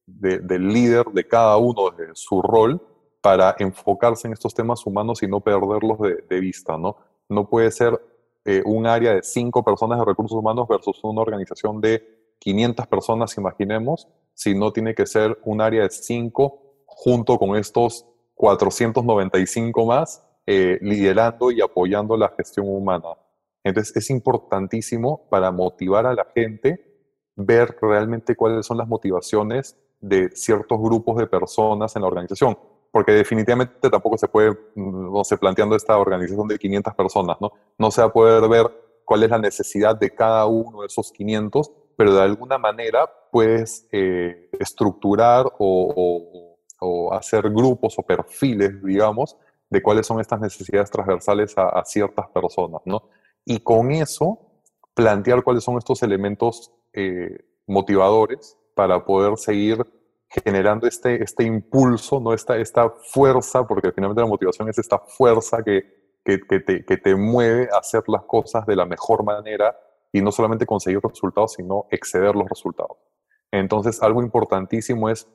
[0.05, 2.81] del líder de cada uno, de su rol,
[3.25, 5.97] para enfocarse en estos temas humanos y no perderlos
[6.29, 6.95] de, vista, ¿no?
[7.27, 7.99] No puede ser
[8.45, 13.35] eh, un área de cinco personas de recursos humanos versus una organización de 500 personas,
[13.39, 20.77] imaginemos, sino tiene que ser un área de cinco junto con estos 495 más, eh,
[20.81, 23.17] liderando y apoyando la gestión humana.
[23.63, 30.29] Entonces es importantísimo para motivar a la gente ver realmente cuáles son las motivaciones de
[30.35, 32.55] ciertos grupos de personas en la organización,
[32.95, 37.51] porque definitivamente tampoco se puede, no sé, planteando esta organización de 500 personas, ¿no?
[37.77, 38.71] No se va a poder ver
[39.03, 43.85] cuál es la necesidad de cada uno de esos 500, pero de alguna manera puedes
[43.91, 46.53] eh, estructurar o,
[47.11, 49.35] hacer grupos o perfiles, digamos,
[49.69, 53.09] de cuáles son estas necesidades transversales a, a ciertas personas, ¿no?
[53.43, 54.39] y con eso
[54.93, 59.85] plantear cuáles son estos elementos eh, motivadores para poder seguir
[60.43, 62.33] generando este, este impulso, ¿no?
[62.33, 67.15] esta, esta fuerza, porque finalmente la motivación es esta fuerza que, que, te, que te
[67.15, 69.77] mueve a hacer las cosas de la mejor manera
[70.11, 72.97] y no solamente conseguir resultados, sino exceder los resultados.
[73.51, 75.27] Entonces, algo importantísimo es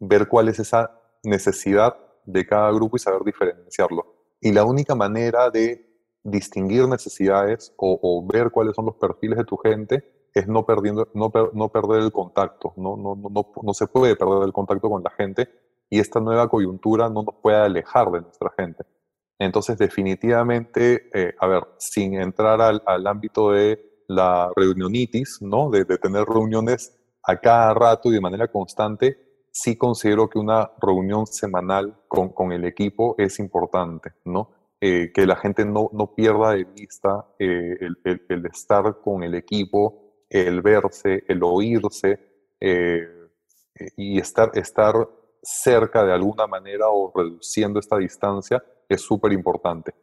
[0.00, 4.14] ver cuál es esa necesidad de cada grupo y saber diferenciarlo.
[4.40, 5.86] Y la única manera de
[6.22, 11.32] distinguir necesidades o, ver cuáles son los perfiles de tu gente es no, perdiendo, no,
[11.52, 12.72] no perder el contacto.
[12.76, 15.48] No, no, no, no, se puede perder el contacto con la gente
[15.88, 18.84] y esta nueva coyuntura no nos puede alejar de nuestra gente.
[19.38, 25.70] Entonces, definitivamente, eh, a ver, sin entrar al, al, ámbito de la reunionitis, ¿no?
[25.70, 30.70] De, de tener reuniones a cada rato y de manera constante, sí considero que una
[30.82, 34.50] reunión semanal con, con el equipo es importante, ¿no?
[34.78, 39.34] Eh, que la gente no, no pierda de vista eh, el, el, estar con el
[39.34, 42.18] equipo, el verse, el oírse
[42.60, 43.08] eh,
[43.96, 44.94] y estar, estar
[45.42, 49.94] cerca de alguna manera o reduciendo esta distancia es súper importante.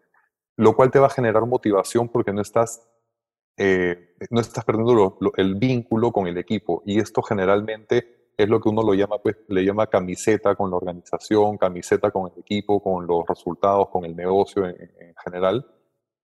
[0.56, 2.88] Lo cual te va a generar motivación porque no estás,
[3.58, 8.84] no estás perdiendo el vínculo con el equipo y esto generalmente es lo que uno
[8.84, 13.26] lo llama, pues, le llama camiseta con la organización, camiseta con el equipo, con los
[13.28, 15.66] resultados, con el negocio en, general.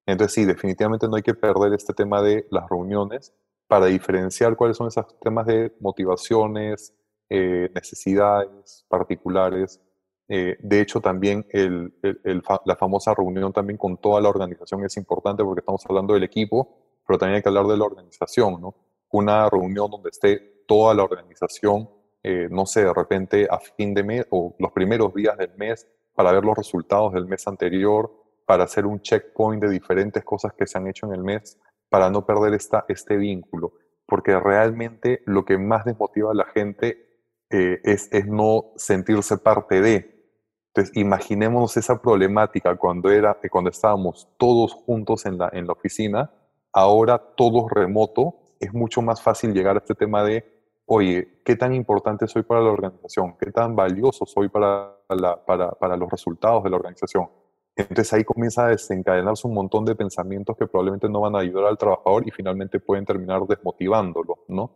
[0.06, 3.34] Entonces, sí, definitivamente no hay que perder este tema de las reuniones
[3.70, 6.94] para diferenciar cuáles son esos temas de motivaciones,
[7.30, 9.80] eh, necesidades particulares.
[10.28, 11.48] Eh, de hecho, también
[12.66, 17.00] la famosa reunión también con toda la organización es importante porque estamos hablando del equipo,
[17.08, 18.76] pero también hay que hablar de la organización, ¿no?
[19.12, 21.88] Una reunión donde esté toda la organización
[22.22, 25.88] eh, no sé, de repente a fin de mes o los primeros días del mes
[26.14, 28.12] para ver los resultados del mes anterior,
[28.46, 31.58] para hacer un checkpoint de diferentes cosas que se han hecho en el mes,
[31.90, 33.74] para no perder este vínculo.
[34.06, 40.20] Porque realmente lo que más desmotiva a la gente eh, es, no sentirse parte de.
[40.68, 46.32] Entonces, imaginémonos esa problemática cuando, era, cuando estábamos todos juntos en la, en la oficina,
[46.72, 50.60] ahora todos remoto, es mucho más fácil llegar a este tema de
[50.92, 53.36] oye, ¿qué tan importante soy para la organización?
[53.40, 54.98] ¿Qué tan valioso soy para,
[55.46, 57.30] para, los resultados de la organización?
[57.80, 61.66] Entonces ahí comienza a desencadenarse un montón de pensamientos que probablemente no van a ayudar
[61.66, 64.76] al trabajador y finalmente pueden terminar desmotivándolo, ¿no?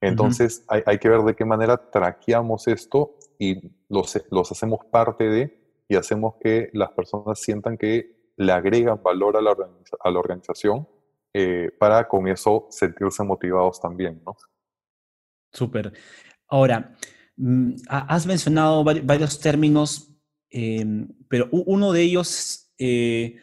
[0.00, 5.58] Entonces hay, que ver de qué manera traqueamos esto y los, los hacemos parte de
[5.88, 9.56] y hacemos que las personas sientan que le agregan valor a la,
[10.00, 10.86] a la organización
[11.32, 14.36] eh, para con eso sentirse motivados también, ¿no?
[15.52, 15.92] Súper.
[16.46, 16.94] Ahora,
[17.36, 20.13] mm, has mencionado varios términos,
[20.54, 23.36] em, pero uno de ellos eh,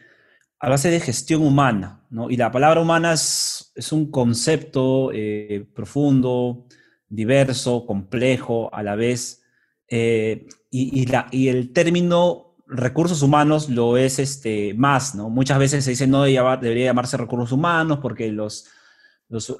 [0.58, 2.30] a base de gestión humana, ¿no?
[2.30, 6.66] Y la palabra humana es, un concepto eh, profundo,
[7.08, 9.42] diverso, complejo a la vez,
[9.88, 15.28] eh, y, y, el término recursos humanos lo es este, más, ¿no?
[15.28, 18.66] Muchas veces se dice no debería llamarse recursos humanos porque los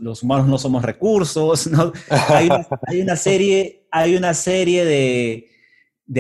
[0.01, 1.67] los, humanos no somos recursos,
[2.29, 5.49] Hay, una, serie, hay una serie de,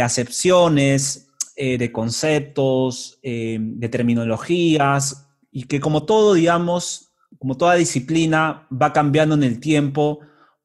[0.00, 8.66] acepciones, eh, de conceptos, eh, de terminologías, y que como todo, digamos, como toda disciplina,
[8.72, 10.20] va cambiando en el tiempo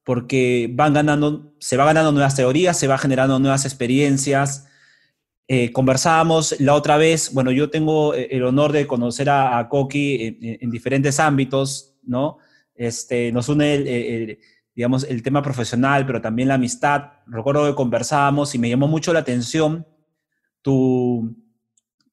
[0.05, 4.67] porque van ganando, se va ganando nuevas teorías, se va generando nuevas experiencias.
[5.49, 10.57] Eh, conversábamos la otra vez, bueno, yo tengo el honor de conocer a, a en,
[10.61, 12.37] en, diferentes ámbitos, ¿no?
[12.75, 14.39] Este, nos une, el,
[14.77, 17.13] digamos, el tema profesional, pero también la amistad.
[17.25, 19.87] Recuerdo que conversábamos y me llamó mucho la atención
[20.61, 21.35] tu,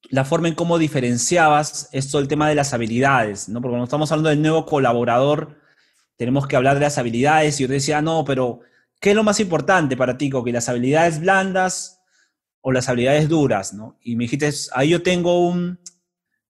[0.09, 3.61] la forma en cómo diferenciabas esto el tema de las habilidades, ¿no?
[3.61, 5.61] Porque cuando estamos hablando del nuevo colaborador,
[6.17, 8.61] tenemos que hablar de las habilidades, y yo te decía, no, pero
[8.99, 12.01] ¿qué es lo más importante para ti, que las habilidades blandas
[12.63, 13.99] o las habilidades duras, ¿no?
[14.01, 15.81] Y me dijiste, ahí yo tengo un,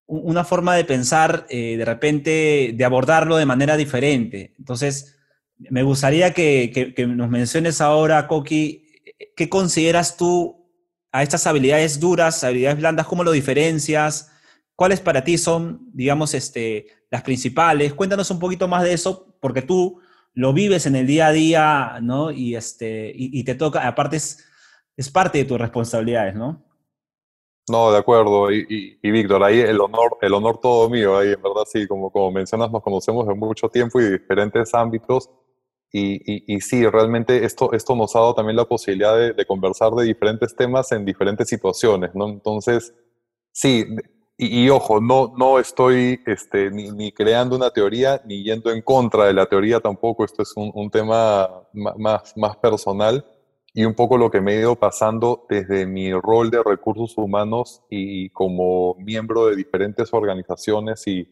[0.06, 4.54] una forma de pensar, eh, de repente, de abordarlo de manera diferente.
[4.60, 5.13] Entonces,
[5.58, 8.86] me gustaría que, nos menciones ahora, Coqui,
[9.36, 10.68] ¿qué consideras tú
[11.12, 14.32] a estas habilidades duras, habilidades blandas, cómo lo diferencias?
[14.74, 17.94] ¿Cuáles para ti son, digamos, este, las principales?
[17.94, 20.00] Cuéntanos un poquito más de eso, porque tú
[20.34, 22.32] lo vives en el día a día, ¿no?
[22.32, 24.44] Y, este, y, te toca, aparte es,
[24.96, 26.64] es, parte de tus responsabilidades, ¿no?
[27.70, 28.50] No, de acuerdo.
[28.50, 32.32] Y, Víctor, ahí el honor, el honor todo mío, ahí en verdad sí, como, como
[32.32, 35.30] mencionas, nos conocemos de mucho tiempo y diferentes ámbitos.
[35.96, 40.04] Y, y, sí, realmente esto, esto nos ha dado también la posibilidad de, conversar de
[40.04, 42.28] diferentes temas en diferentes situaciones, ¿no?
[42.28, 42.92] Entonces,
[43.52, 43.84] sí,
[44.36, 49.26] y, ojo, no, no estoy este, ni, ni, creando una teoría ni yendo en contra
[49.26, 53.24] de la teoría tampoco, esto es un, un tema más, más personal
[53.72, 57.84] y un poco lo que me he ido pasando desde mi rol de recursos humanos
[57.88, 61.28] y como miembro de diferentes organizaciones y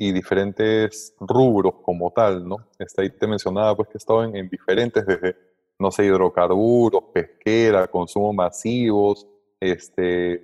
[0.00, 2.68] y diferentes rubros como tal, ¿no?
[2.78, 5.36] Este, ahí te mencionaba pues que estado en, diferentes, desde,
[5.76, 9.26] no sé, hidrocarburos, pesquera, consumo masivos,
[9.58, 10.40] este,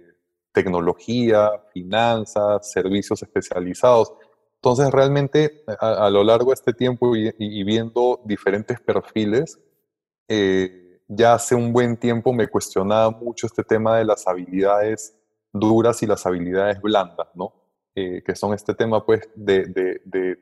[0.53, 4.13] tecnología, finanzas, servicios especializados.
[4.57, 9.61] Entonces, realmente, a, lo largo de este tiempo y, viendo diferentes perfiles,
[10.27, 15.17] eh, ya hace un buen tiempo me cuestionaba mucho este tema de las habilidades
[15.53, 17.64] duras y las habilidades blandas, ¿no?
[17.97, 19.67] Eh, que son este tema pues de,
[20.05, 20.37] de,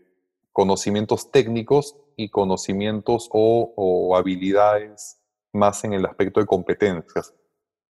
[0.53, 5.21] conocimientos técnicos y conocimientos o, habilidades
[5.53, 7.35] más en el aspecto de competencias.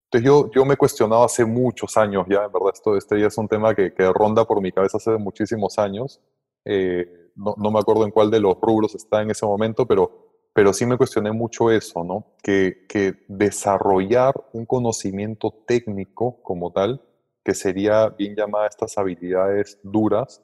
[0.05, 3.27] Entonces yo, yo me he cuestionado hace muchos años ya, en verdad esto, este ya
[3.27, 6.19] es un tema que, que ronda por mi cabeza hace muchísimos años.
[6.65, 10.31] Eh, no, no, me acuerdo en cuál de los rubros está en ese momento, pero,
[10.53, 12.33] pero sí me cuestioné mucho eso, ¿no?
[12.41, 16.99] Que, que desarrollar un conocimiento técnico como tal
[17.43, 20.41] que sería bien llamada estas habilidades duras,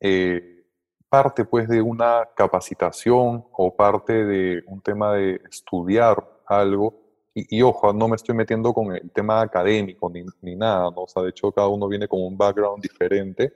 [0.00, 0.64] eh,
[1.08, 7.00] parte pues de una capacitación o parte de un tema de estudiar algo.
[7.34, 11.04] Y, ojo, no me estoy metiendo con el tema académico ni, ni, nada, ¿no?
[11.04, 13.52] O sea, de hecho cada uno viene con un background diferente,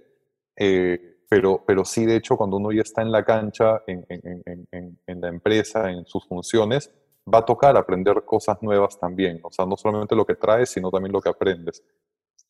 [0.57, 4.67] eh, pero, pero sí, de hecho, cuando uno ya está en la cancha, en, en,
[4.71, 6.91] en, en la empresa, en sus funciones,
[7.33, 9.41] va a tocar aprender cosas nuevas también.
[9.43, 11.83] O sea, no solamente lo que traes, sino también lo que aprendes.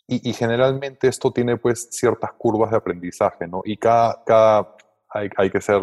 [0.08, 3.62] Y, generalmente esto tiene pues ciertas curvas de aprendizaje, ¿no?
[3.64, 4.76] Y cada, cada
[5.08, 5.80] hay, hay que ser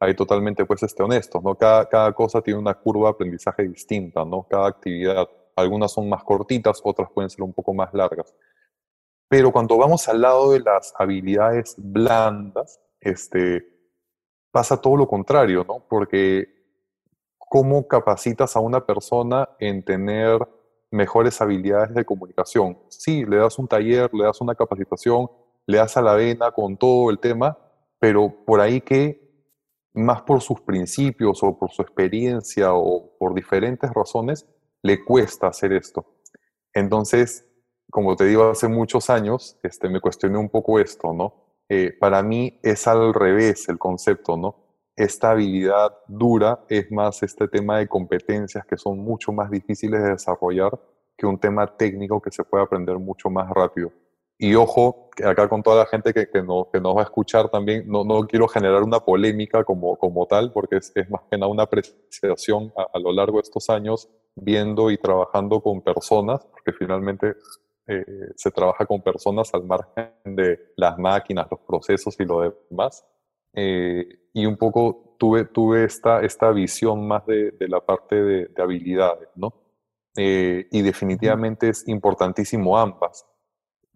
[0.00, 1.54] ahí totalmente pues este, honestos, ¿no?
[1.56, 4.46] Cada, cada cosa tiene una curva de aprendizaje distinta, ¿no?
[4.48, 8.34] Cada actividad, algunas son más cortitas, otras pueden ser un poco más largas.
[9.28, 13.66] Pero cuando vamos al lado de las habilidades blandas, este,
[14.50, 15.84] pasa todo lo contrario, ¿no?
[15.88, 16.48] Porque
[17.38, 20.46] cómo capacitas a una persona en tener
[20.90, 22.78] mejores habilidades de comunicación.
[22.88, 25.28] Sí, le das un taller, le das una capacitación,
[25.66, 27.58] le das a la vena con todo el tema,
[27.98, 29.26] pero por ahí que
[29.94, 34.46] más por sus principios o por su experiencia o por diferentes razones,
[34.82, 36.06] le cuesta hacer esto.
[36.72, 37.46] Entonces,
[37.90, 41.46] como te digo, hace muchos años este, me cuestioné un poco esto, ¿no?
[41.68, 44.65] Eh, para mí es al revés el concepto, ¿no?
[44.96, 50.10] Esta habilidad dura es más este tema de competencias que son mucho más difíciles de
[50.10, 50.72] desarrollar
[51.16, 53.92] que un tema técnico que se puede aprender mucho más rápido.
[54.38, 57.84] Y ojo, acá con toda la gente que, que, que nos va a escuchar también,
[57.86, 61.50] no, no quiero generar una polémica como, como tal, porque es, es más que nada
[61.50, 66.72] una apreciación a, a, lo largo de estos años, viendo y trabajando con personas, porque
[66.72, 67.34] finalmente
[67.86, 68.04] eh,
[68.34, 73.06] se trabaja con personas al margen de las máquinas, los procesos y lo demás.
[73.54, 78.48] Eh, y un poco tuve, tuve esta, esta visión más de, de la parte de,
[78.48, 79.54] de habilidades, ¿no?
[80.14, 83.24] Eh, y definitivamente es importantísimo ambas,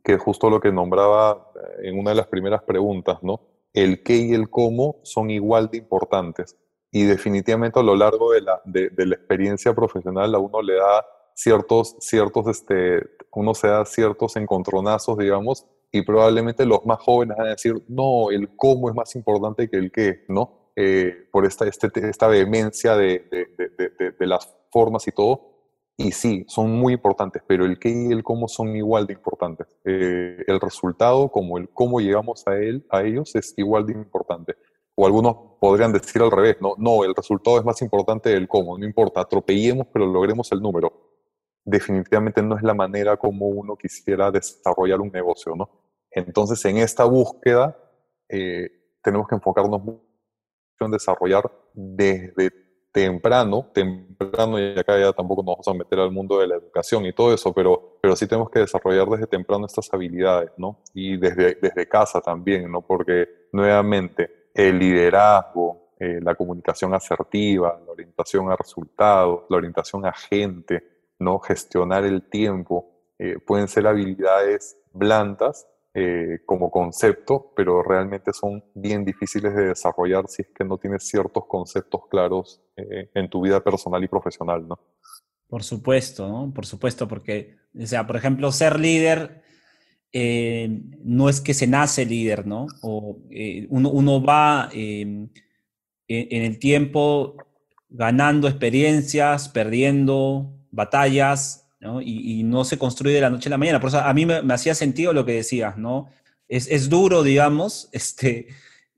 [0.02, 3.42] que es justo lo que nombraba eh, en una de las primeras preguntas, ¿no?
[3.74, 6.56] El qué y el cómo son igual de importantes.
[6.90, 11.04] Y definitivamente a lo largo de la, de, la experiencia profesional a uno le da
[11.34, 17.48] ciertos, ciertos, este, uno se da ciertos encontronazos, digamos, y probablemente los más jóvenes van
[17.48, 20.70] a decir, no, el cómo es más importante que el qué, ¿no?
[20.76, 23.24] Eh, por esta, este, esta vehemencia de,
[23.56, 25.48] de, de, las formas y todo.
[25.96, 29.66] Y sí, son muy importantes, pero el qué y el cómo son igual de importantes.
[29.84, 34.54] Eh, el resultado, como el cómo llegamos a, él, a ellos, es igual de importante.
[34.94, 38.78] O algunos podrían decir al revés, no, no, el resultado es más importante del cómo,
[38.78, 41.10] no importa, atropellemos, pero logremos el número
[41.64, 45.70] definitivamente no es la manera como uno quisiera desarrollar un negocio, ¿no?
[46.10, 47.76] Entonces, en esta búsqueda,
[48.28, 48.70] eh,
[49.02, 50.00] tenemos que enfocarnos mucho
[50.80, 52.50] en desarrollar desde
[52.92, 57.06] temprano, temprano, y acá ya tampoco nos vamos a meter al mundo de la educación
[57.06, 60.82] y todo eso, pero, pero sí tenemos que desarrollar desde temprano estas habilidades, ¿no?
[60.92, 62.82] Y desde, desde casa también, ¿no?
[62.82, 70.12] Porque nuevamente el liderazgo, eh, la comunicación asertiva, la orientación a resultados, la orientación a
[70.12, 70.82] gente,
[71.20, 71.38] ¿no?
[71.38, 79.04] Gestionar el tiempo, eh, pueden ser habilidades blandas eh, como concepto, pero realmente son bien
[79.04, 83.58] difíciles de desarrollar si es que no tienes ciertos conceptos claros eh, en tu vida
[83.58, 84.78] personal y profesional, ¿no?
[85.48, 86.54] Por supuesto, ¿no?
[86.54, 89.42] Por supuesto, porque, o sea, por ejemplo, ser líder
[90.12, 92.68] eh, no es que se nace líder, ¿no?
[92.82, 93.18] O
[93.68, 95.32] uno, uno, va en,
[96.06, 97.34] en el tiempo
[97.88, 101.59] ganando experiencias, perdiendo batallas,
[102.02, 103.80] y, no se construye de la noche a la mañana.
[103.80, 106.08] Por eso a mí me, hacía sentido lo que decías, ¿no?
[106.48, 108.48] Es, duro, digamos, este,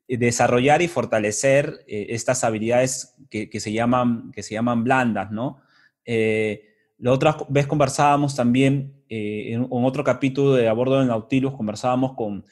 [0.09, 5.61] desarrollar y fortalecer eh, estas habilidades que, se llaman, que se llaman blandas, ¿no?
[6.05, 6.69] Eh,
[6.99, 12.15] la otra vez conversábamos también, eh, en, otro capítulo de A bordo del Nautilus, conversábamos
[12.15, 12.45] con,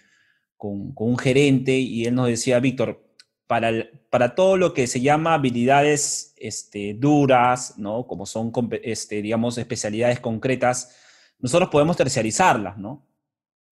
[0.56, 3.09] con, con un gerente y él nos decía, Víctor,
[3.50, 8.06] para, todo lo que se llama habilidades este, duras, ¿no?
[8.06, 8.52] como son,
[8.84, 10.96] este, digamos, especialidades concretas,
[11.40, 13.08] nosotros podemos terciarizarlas, ¿no?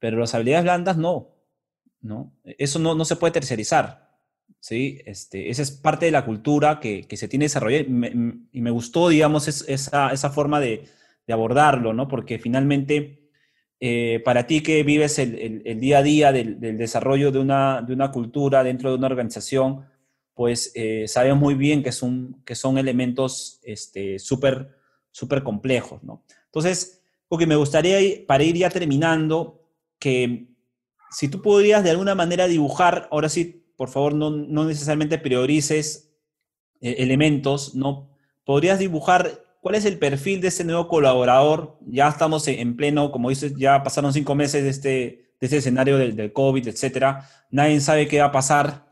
[0.01, 1.37] Pero las habilidades blandas no,
[2.01, 2.35] ¿no?
[2.43, 4.19] Eso no, no se puede terciarizar,
[4.59, 5.01] ¿sí?
[5.07, 9.11] Este, esa es parte de la cultura que, se tiene que desarrollar y me, gustó,
[9.11, 10.89] digamos, esa, esa, forma de,
[11.25, 12.09] de, abordarlo, ¿no?
[12.09, 13.28] Porque finalmente
[13.81, 18.11] eh, para ti que vives el, día a día del, desarrollo de una, de una,
[18.11, 19.87] cultura dentro de una organización,
[20.35, 23.61] pues eh, sabemos muy bien que son, que son elementos
[24.19, 24.77] súper
[25.13, 26.03] este, complejos.
[26.03, 26.25] ¿no?
[26.47, 29.63] Entonces, porque me gustaría, para ir ya terminando,
[29.99, 30.49] que
[31.11, 36.11] si tú podrías de alguna manera dibujar, ahora sí, por favor, no, no necesariamente priorices
[36.81, 38.11] eh, elementos, ¿no?
[38.45, 41.77] Podrías dibujar ¿Cuál es el perfil de este nuevo colaborador?
[41.85, 45.99] Ya estamos en pleno, como dices, ya pasaron cinco meses de este, de este escenario
[45.99, 47.29] del, COVID, etcétera.
[47.51, 48.87] Nadie sabe qué va a pasar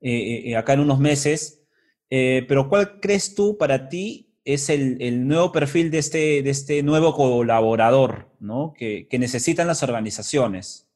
[0.00, 1.66] eh, eh, eh, acá en unos meses.
[2.08, 7.14] pero ¿cuál crees tú para ti es el, nuevo perfil de este, de este nuevo
[7.14, 8.72] colaborador ¿no?
[8.78, 10.88] que necesitan las organizaciones?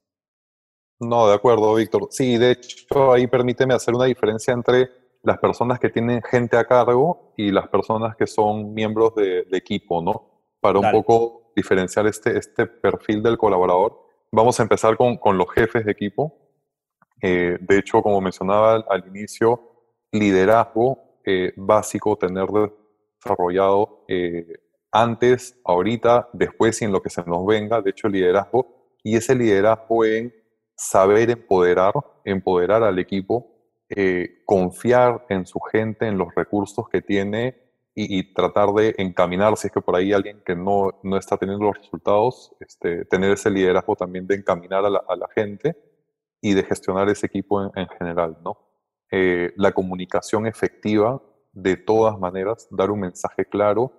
[1.01, 2.09] No, de acuerdo, Víctor.
[2.13, 4.89] Sí, de hecho, ahí permíteme hacer una diferencia entre
[5.23, 10.03] las personas que tienen gente a cargo y las personas que son miembros de, equipo,
[10.03, 10.43] ¿no?
[10.61, 14.01] Para un poco diferenciar este, este perfil del colaborador.
[14.31, 16.37] Vamos a empezar con, con los jefes de equipo.
[17.21, 19.61] Eh, de hecho, como mencionaba al, inicio,
[20.13, 22.47] liderazgo eh, básico, tener
[23.17, 24.47] desarrollado eh,
[24.93, 27.83] antes, ahorita, después y en lo que se nos venga.
[27.83, 28.95] De hecho, liderazgo.
[29.03, 30.35] Y ese liderazgo en
[30.77, 31.93] saber empoderar,
[32.25, 33.58] empoderar al equipo,
[33.91, 37.69] eh, confiar en su gente, en los recursos que tiene
[38.01, 41.65] y, tratar de encaminar, si es que por ahí alguien que no, no está teniendo
[41.65, 45.77] los resultados, este, tener ese liderazgo también de encaminar a la, gente
[46.41, 48.57] y de gestionar ese equipo en, general, ¿no?
[49.11, 51.21] Eh, la comunicación efectiva,
[51.53, 53.93] de todas maneras, dar un mensaje claro.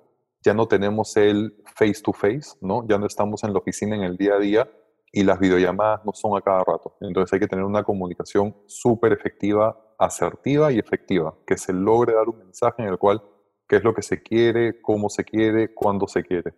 [0.46, 2.88] Ya no tenemos el face to face, ¿no?
[2.88, 4.72] Ya no estamos en la oficina en el día a día,
[5.12, 6.96] y las videollamadas no son a cada rato.
[7.02, 12.30] Entonces hay que tener una comunicación súper efectiva, asertiva y efectiva, que se logre dar
[12.30, 13.22] un mensaje en el cual
[13.68, 16.54] qué es lo que se quiere, cómo se quiere, cuándo se quiere.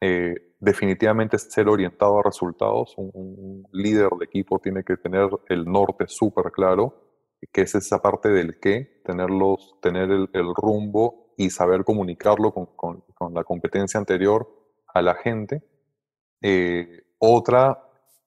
[0.00, 2.94] Eh, definitivamente ser orientado a resultados.
[2.96, 7.20] Un, líder de equipo tiene que tener el norte súper claro,
[7.52, 13.34] que es esa parte del qué, tenerlos, tener el, rumbo y saber comunicarlo con, con,
[13.34, 14.48] la competencia anterior
[14.92, 15.62] a la gente.
[16.42, 17.80] Eh, otra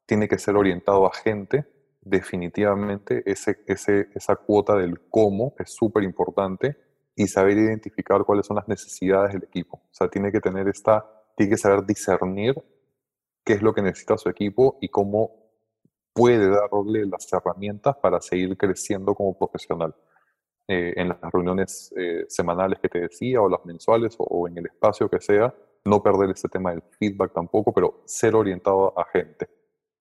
[0.05, 1.65] tiene que ser orientado a gente.
[2.01, 6.77] Definitivamente ese, esa cuota del cómo es súper importante
[7.15, 9.77] y saber identificar cuáles son las necesidades del equipo.
[9.77, 12.55] O sea, tiene que tener esta, tiene que saber discernir
[13.43, 15.45] qué es lo que necesita su equipo y cómo
[16.13, 19.93] puede darle las herramientas para seguir creciendo como profesional.
[20.67, 24.65] Eh, en las reuniones eh, semanales que te decía o las mensuales o, en el
[24.67, 25.53] espacio que sea,
[25.85, 29.47] no perder ese tema del feedback tampoco, pero ser orientado a gente.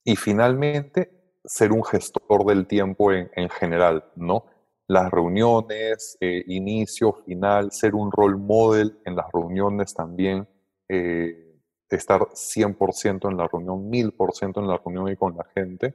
[0.02, 4.46] Y finalmente, ser un gestor del tiempo en, general, ¿no?
[4.88, 10.48] Las reuniones, eh, inicio, final, ser un role model en las reuniones también,
[10.88, 11.60] eh,
[11.90, 15.94] estar 100% en la reunión, 1000% en la reunión y con la gente,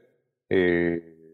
[0.50, 1.34] eh,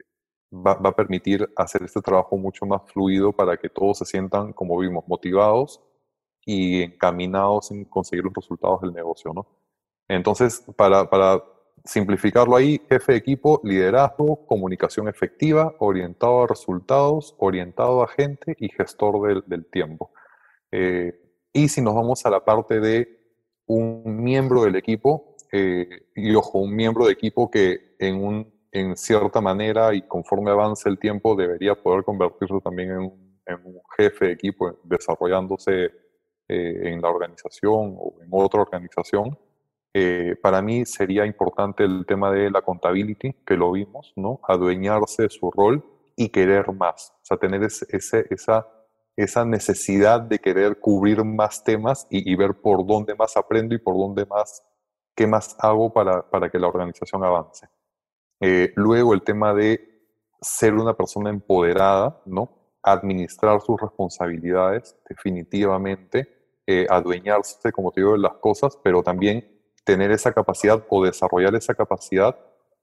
[0.51, 4.53] va, va, a permitir hacer este trabajo mucho más fluido para que todos se sientan,
[4.53, 5.84] como vimos, motivados
[6.45, 9.47] y encaminados en conseguir los resultados del negocio, ¿no?
[10.07, 11.43] Entonces, para, para
[11.83, 18.69] simplificarlo ahí, jefe de equipo, liderazgo, comunicación efectiva, orientado a resultados, orientado a gente y
[18.69, 20.11] gestor del, del tiempo.
[20.71, 21.19] Eh,
[21.53, 23.07] y si nos vamos a la parte de
[23.67, 28.97] un miembro del equipo, eh, y ojo, un miembro de equipo que en, un, en
[28.97, 33.35] cierta manera y conforme avance el tiempo debería poder convertirse también en un,
[33.97, 35.91] jefe de equipo desarrollándose
[36.47, 39.37] eh, en la organización o en otra organización.
[39.93, 44.39] Eh, para mí sería importante el tema de la contability, que lo vimos, ¿no?
[44.47, 45.85] Adueñarse de su rol
[46.17, 47.85] y querer más, o sea, tener ese,
[48.29, 48.67] esa
[49.15, 53.95] esa necesidad de querer cubrir más temas y, ver por dónde más aprendo y por
[53.95, 54.63] dónde más,
[55.15, 57.67] qué más hago para, para que la organización avance.
[58.41, 59.79] Eh, luego el tema de
[60.41, 62.54] ser una persona empoderada, ¿no?
[62.85, 66.29] Administrar sus responsabilidades, definitivamente,
[66.67, 69.47] eh, adueñarse, como te digo, de las cosas, pero también
[69.83, 72.37] tener esa capacidad o desarrollar esa capacidad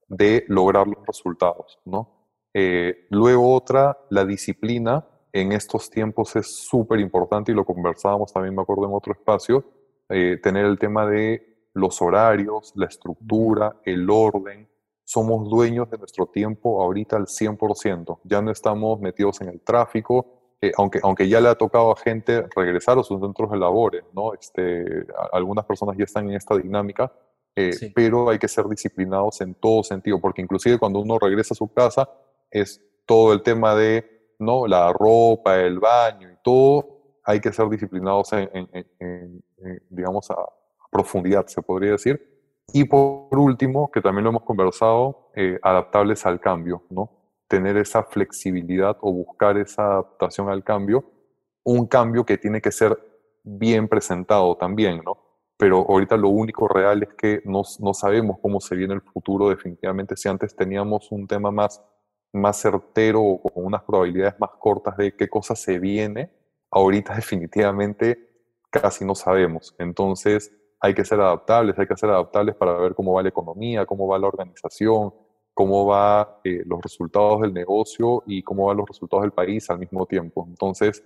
[0.09, 2.29] de lograr los resultados, ¿no?
[2.55, 8.55] Eh, luego otra, la disciplina, en estos tiempos es súper importante y lo conversábamos también,
[8.55, 9.65] me acuerdo, en otro espacio,
[10.09, 14.69] eh, tener el tema de los horarios, la estructura, el orden.
[15.13, 18.21] Somos dueños de nuestro tiempo ahorita al 100%.
[18.25, 21.97] Ya no estamos metidos en el tráfico, eh, aunque, aunque ya le ha tocado a
[21.97, 24.33] gente regresar a sus centros de labores, ¿no?
[24.33, 27.13] Este, algunas personas ya están en esta dinámica,
[27.55, 31.57] eh, pero hay que ser disciplinados en todo sentido, porque inclusive cuando uno regresa a
[31.57, 32.09] su casa
[32.51, 34.67] es todo el tema de ¿no?
[34.67, 39.43] La ropa, el baño y todo, hay que ser disciplinados en,
[39.91, 40.37] digamos, a,
[40.91, 42.32] profundidad, se podría decir.
[42.73, 47.11] Y por último, que también lo hemos conversado, eh, adaptables al cambio, ¿no?
[47.49, 51.05] Tener esa flexibilidad o buscar esa adaptación al cambio,
[51.65, 52.99] un cambio que tiene que ser
[53.43, 55.19] bien presentado también, ¿no?
[55.57, 59.49] Pero ahorita lo único real es que no, no sabemos cómo se viene el futuro
[59.49, 60.17] definitivamente.
[60.17, 61.83] Si antes teníamos un tema más
[62.33, 66.31] más certero o con unas probabilidades más cortas de qué cosa se viene,
[66.71, 68.31] ahorita definitivamente
[68.71, 69.75] casi no sabemos.
[69.79, 70.53] Entonces
[70.85, 74.09] hay que ser adaptables, hay que ser adaptables para ver cómo va la economía, cómo
[74.09, 75.15] va la organización,
[75.55, 79.79] cómo van eh, los resultados del negocio y cómo van los resultados del país al
[79.79, 80.45] mismo tiempo.
[80.49, 81.05] Entonces,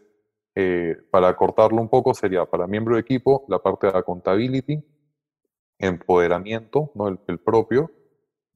[0.55, 4.83] eh, para cortarlo un poco, sería para miembro de equipo la parte de accountability,
[5.79, 7.09] empoderamiento, ¿no?
[7.09, 7.91] el propio,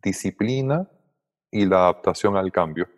[0.03, 0.91] disciplina
[1.51, 2.89] y la adaptación al cambio.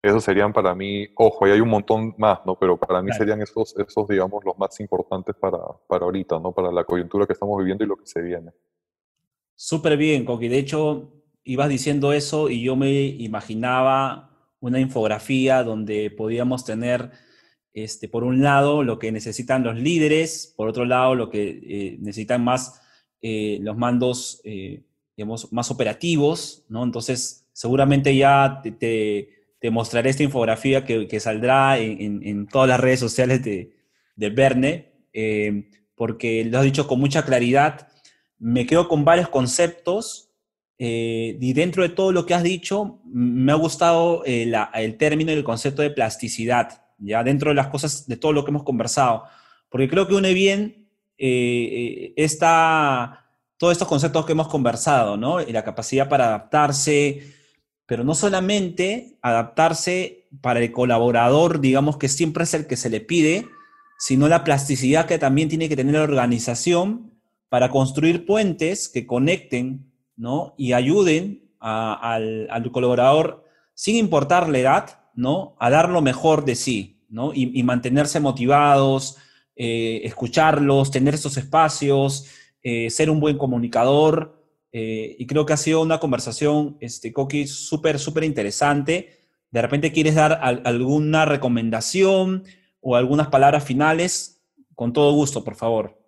[0.00, 2.56] Esos serían para mí, ojo, y hay un montón más, ¿no?
[2.56, 6.52] Pero para mí serían esos, esos, digamos, los más importantes para, para ahorita, ¿no?
[6.52, 8.52] Para la coyuntura que estamos viviendo y lo que se viene.
[9.56, 10.46] Súper bien, Coqui.
[10.46, 14.30] De hecho, ibas diciendo eso y yo me imaginaba
[14.60, 17.10] una infografía donde podíamos tener,
[17.72, 21.96] este, por un lado, lo que necesitan los líderes, por otro lado, lo que eh,
[22.00, 22.80] necesitan más
[23.20, 24.82] eh, los mandos, eh,
[25.16, 26.84] digamos, más operativos, ¿no?
[26.84, 29.37] Entonces, seguramente ya te, te,
[29.70, 33.72] mostraré esta infografía que, que saldrá en, en, todas las redes sociales de,
[34.14, 37.88] de Verne, eh, porque lo has dicho con mucha claridad.
[38.38, 40.30] Me quedo con varios conceptos
[40.78, 45.32] eh, y dentro de todo lo que has dicho, me ha gustado eh, el término
[45.32, 48.62] y el concepto de plasticidad, ya dentro de las cosas, de todo lo que hemos
[48.62, 49.24] conversado,
[49.68, 50.88] porque creo que une bien
[52.16, 53.24] esta,
[53.56, 55.40] todos estos conceptos que hemos conversado, ¿no?
[55.40, 57.37] la capacidad para adaptarse,
[57.88, 63.00] pero no solamente adaptarse para el colaborador, digamos que siempre es el que se le
[63.00, 63.46] pide,
[63.98, 67.14] sino la plasticidad que también tiene que tener la organización
[67.48, 70.54] para construir puentes que conecten ¿no?
[70.58, 75.56] y ayuden al, colaborador, sin importar la edad, ¿no?
[75.58, 77.32] a dar lo mejor de sí ¿no?
[77.34, 79.16] y, mantenerse motivados,
[79.56, 82.26] eh, escucharlos, tener esos espacios,
[82.62, 84.37] eh, ser un buen comunicador,
[84.72, 89.18] eh, y creo que ha sido una conversación, este, Coqui, súper, súper interesante.
[89.50, 92.44] De repente quieres dar alguna recomendación
[92.80, 94.42] o algunas palabras finales,
[94.74, 95.98] con todo gusto, por favor.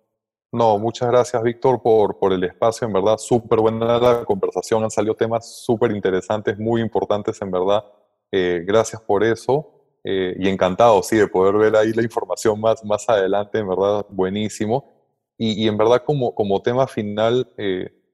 [0.51, 2.85] No, muchas gracias, Víctor, por, por el espacio.
[2.85, 4.83] En verdad, súper buena la conversación.
[4.83, 7.85] Han salido temas súper interesantes, muy importantes, en verdad.
[8.31, 9.71] Eh, gracias por eso.
[10.03, 14.05] Eh, y encantado, sí, de poder ver ahí la información más, más adelante, en verdad,
[14.09, 14.91] buenísimo.
[15.37, 17.51] Y, en verdad, como, como tema final,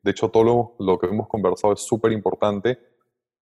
[0.08, 2.80] de hecho, todo lo, que hemos conversado es súper importante,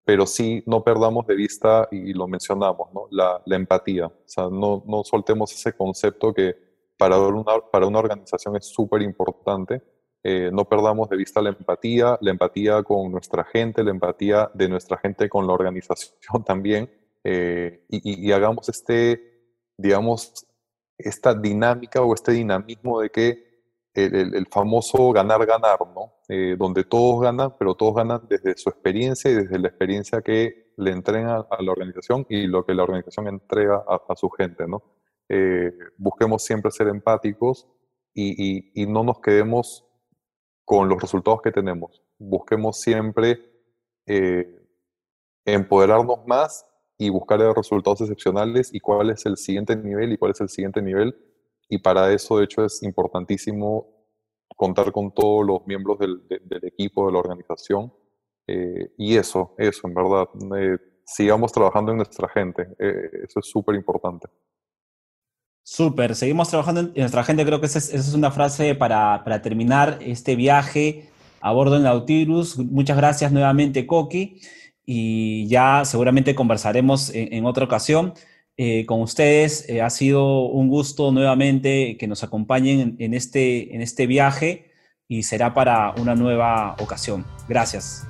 [0.03, 3.07] pero sí no perdamos de vista, y lo mencionamos, ¿no?
[3.11, 4.07] la, empatía.
[4.07, 6.55] O sea, no, no soltemos ese concepto que
[6.97, 9.84] para una, para una organización es súper importante.
[10.24, 14.68] Eh, no perdamos de vista la empatía, la empatía con nuestra gente, la empatía de
[14.68, 16.89] nuestra gente con la organización también,
[17.24, 20.47] eh, y, y, hagamos este, digamos,
[20.97, 23.45] esta dinámica o este dinamismo de que
[23.96, 26.14] el, famoso ganar-ganar, ¿no?
[26.28, 30.74] Eh, donde todos ganan, pero todos ganan desde su experiencia y desde la experiencia que
[30.78, 34.84] le entrega a la organización y lo que la organización entrega a, su gente, ¿no?
[35.30, 37.68] Eh, busquemos siempre ser empáticos
[38.14, 39.86] y, no nos quedemos
[40.66, 42.02] con los resultados que tenemos.
[42.18, 43.39] Busquemos siempre
[44.06, 44.62] eh,
[45.46, 46.66] empoderarnos más
[46.98, 50.82] y buscar resultados excepcionales y cuál es el siguiente nivel y cuál es el siguiente
[50.82, 51.16] nivel.
[51.70, 53.88] Y para eso, de hecho, es importantísimo
[54.55, 56.22] contar con todos los miembros del,
[56.63, 57.93] equipo, de la organización.
[58.47, 60.28] Eh, y eso, eso, en verdad.
[60.57, 62.68] Eh, sigamos trabajando en nuestra gente.
[62.80, 64.28] Eh, eso es súper importante.
[65.63, 67.45] Súper, seguimos trabajando en nuestra gente.
[67.45, 71.09] Creo que esa es, una frase para, para, terminar este viaje
[71.41, 72.57] a bordo del Nautilus.
[72.59, 74.39] Muchas gracias nuevamente, Coqui
[74.86, 78.13] y ya seguramente conversaremos en, otra ocasión.
[78.58, 83.82] Eh, con ustedes eh, ha sido un gusto nuevamente que nos acompañen en, este, en
[83.82, 84.72] este viaje
[85.10, 87.26] y será para una nueva ocasión.
[87.49, 88.08] Gracias.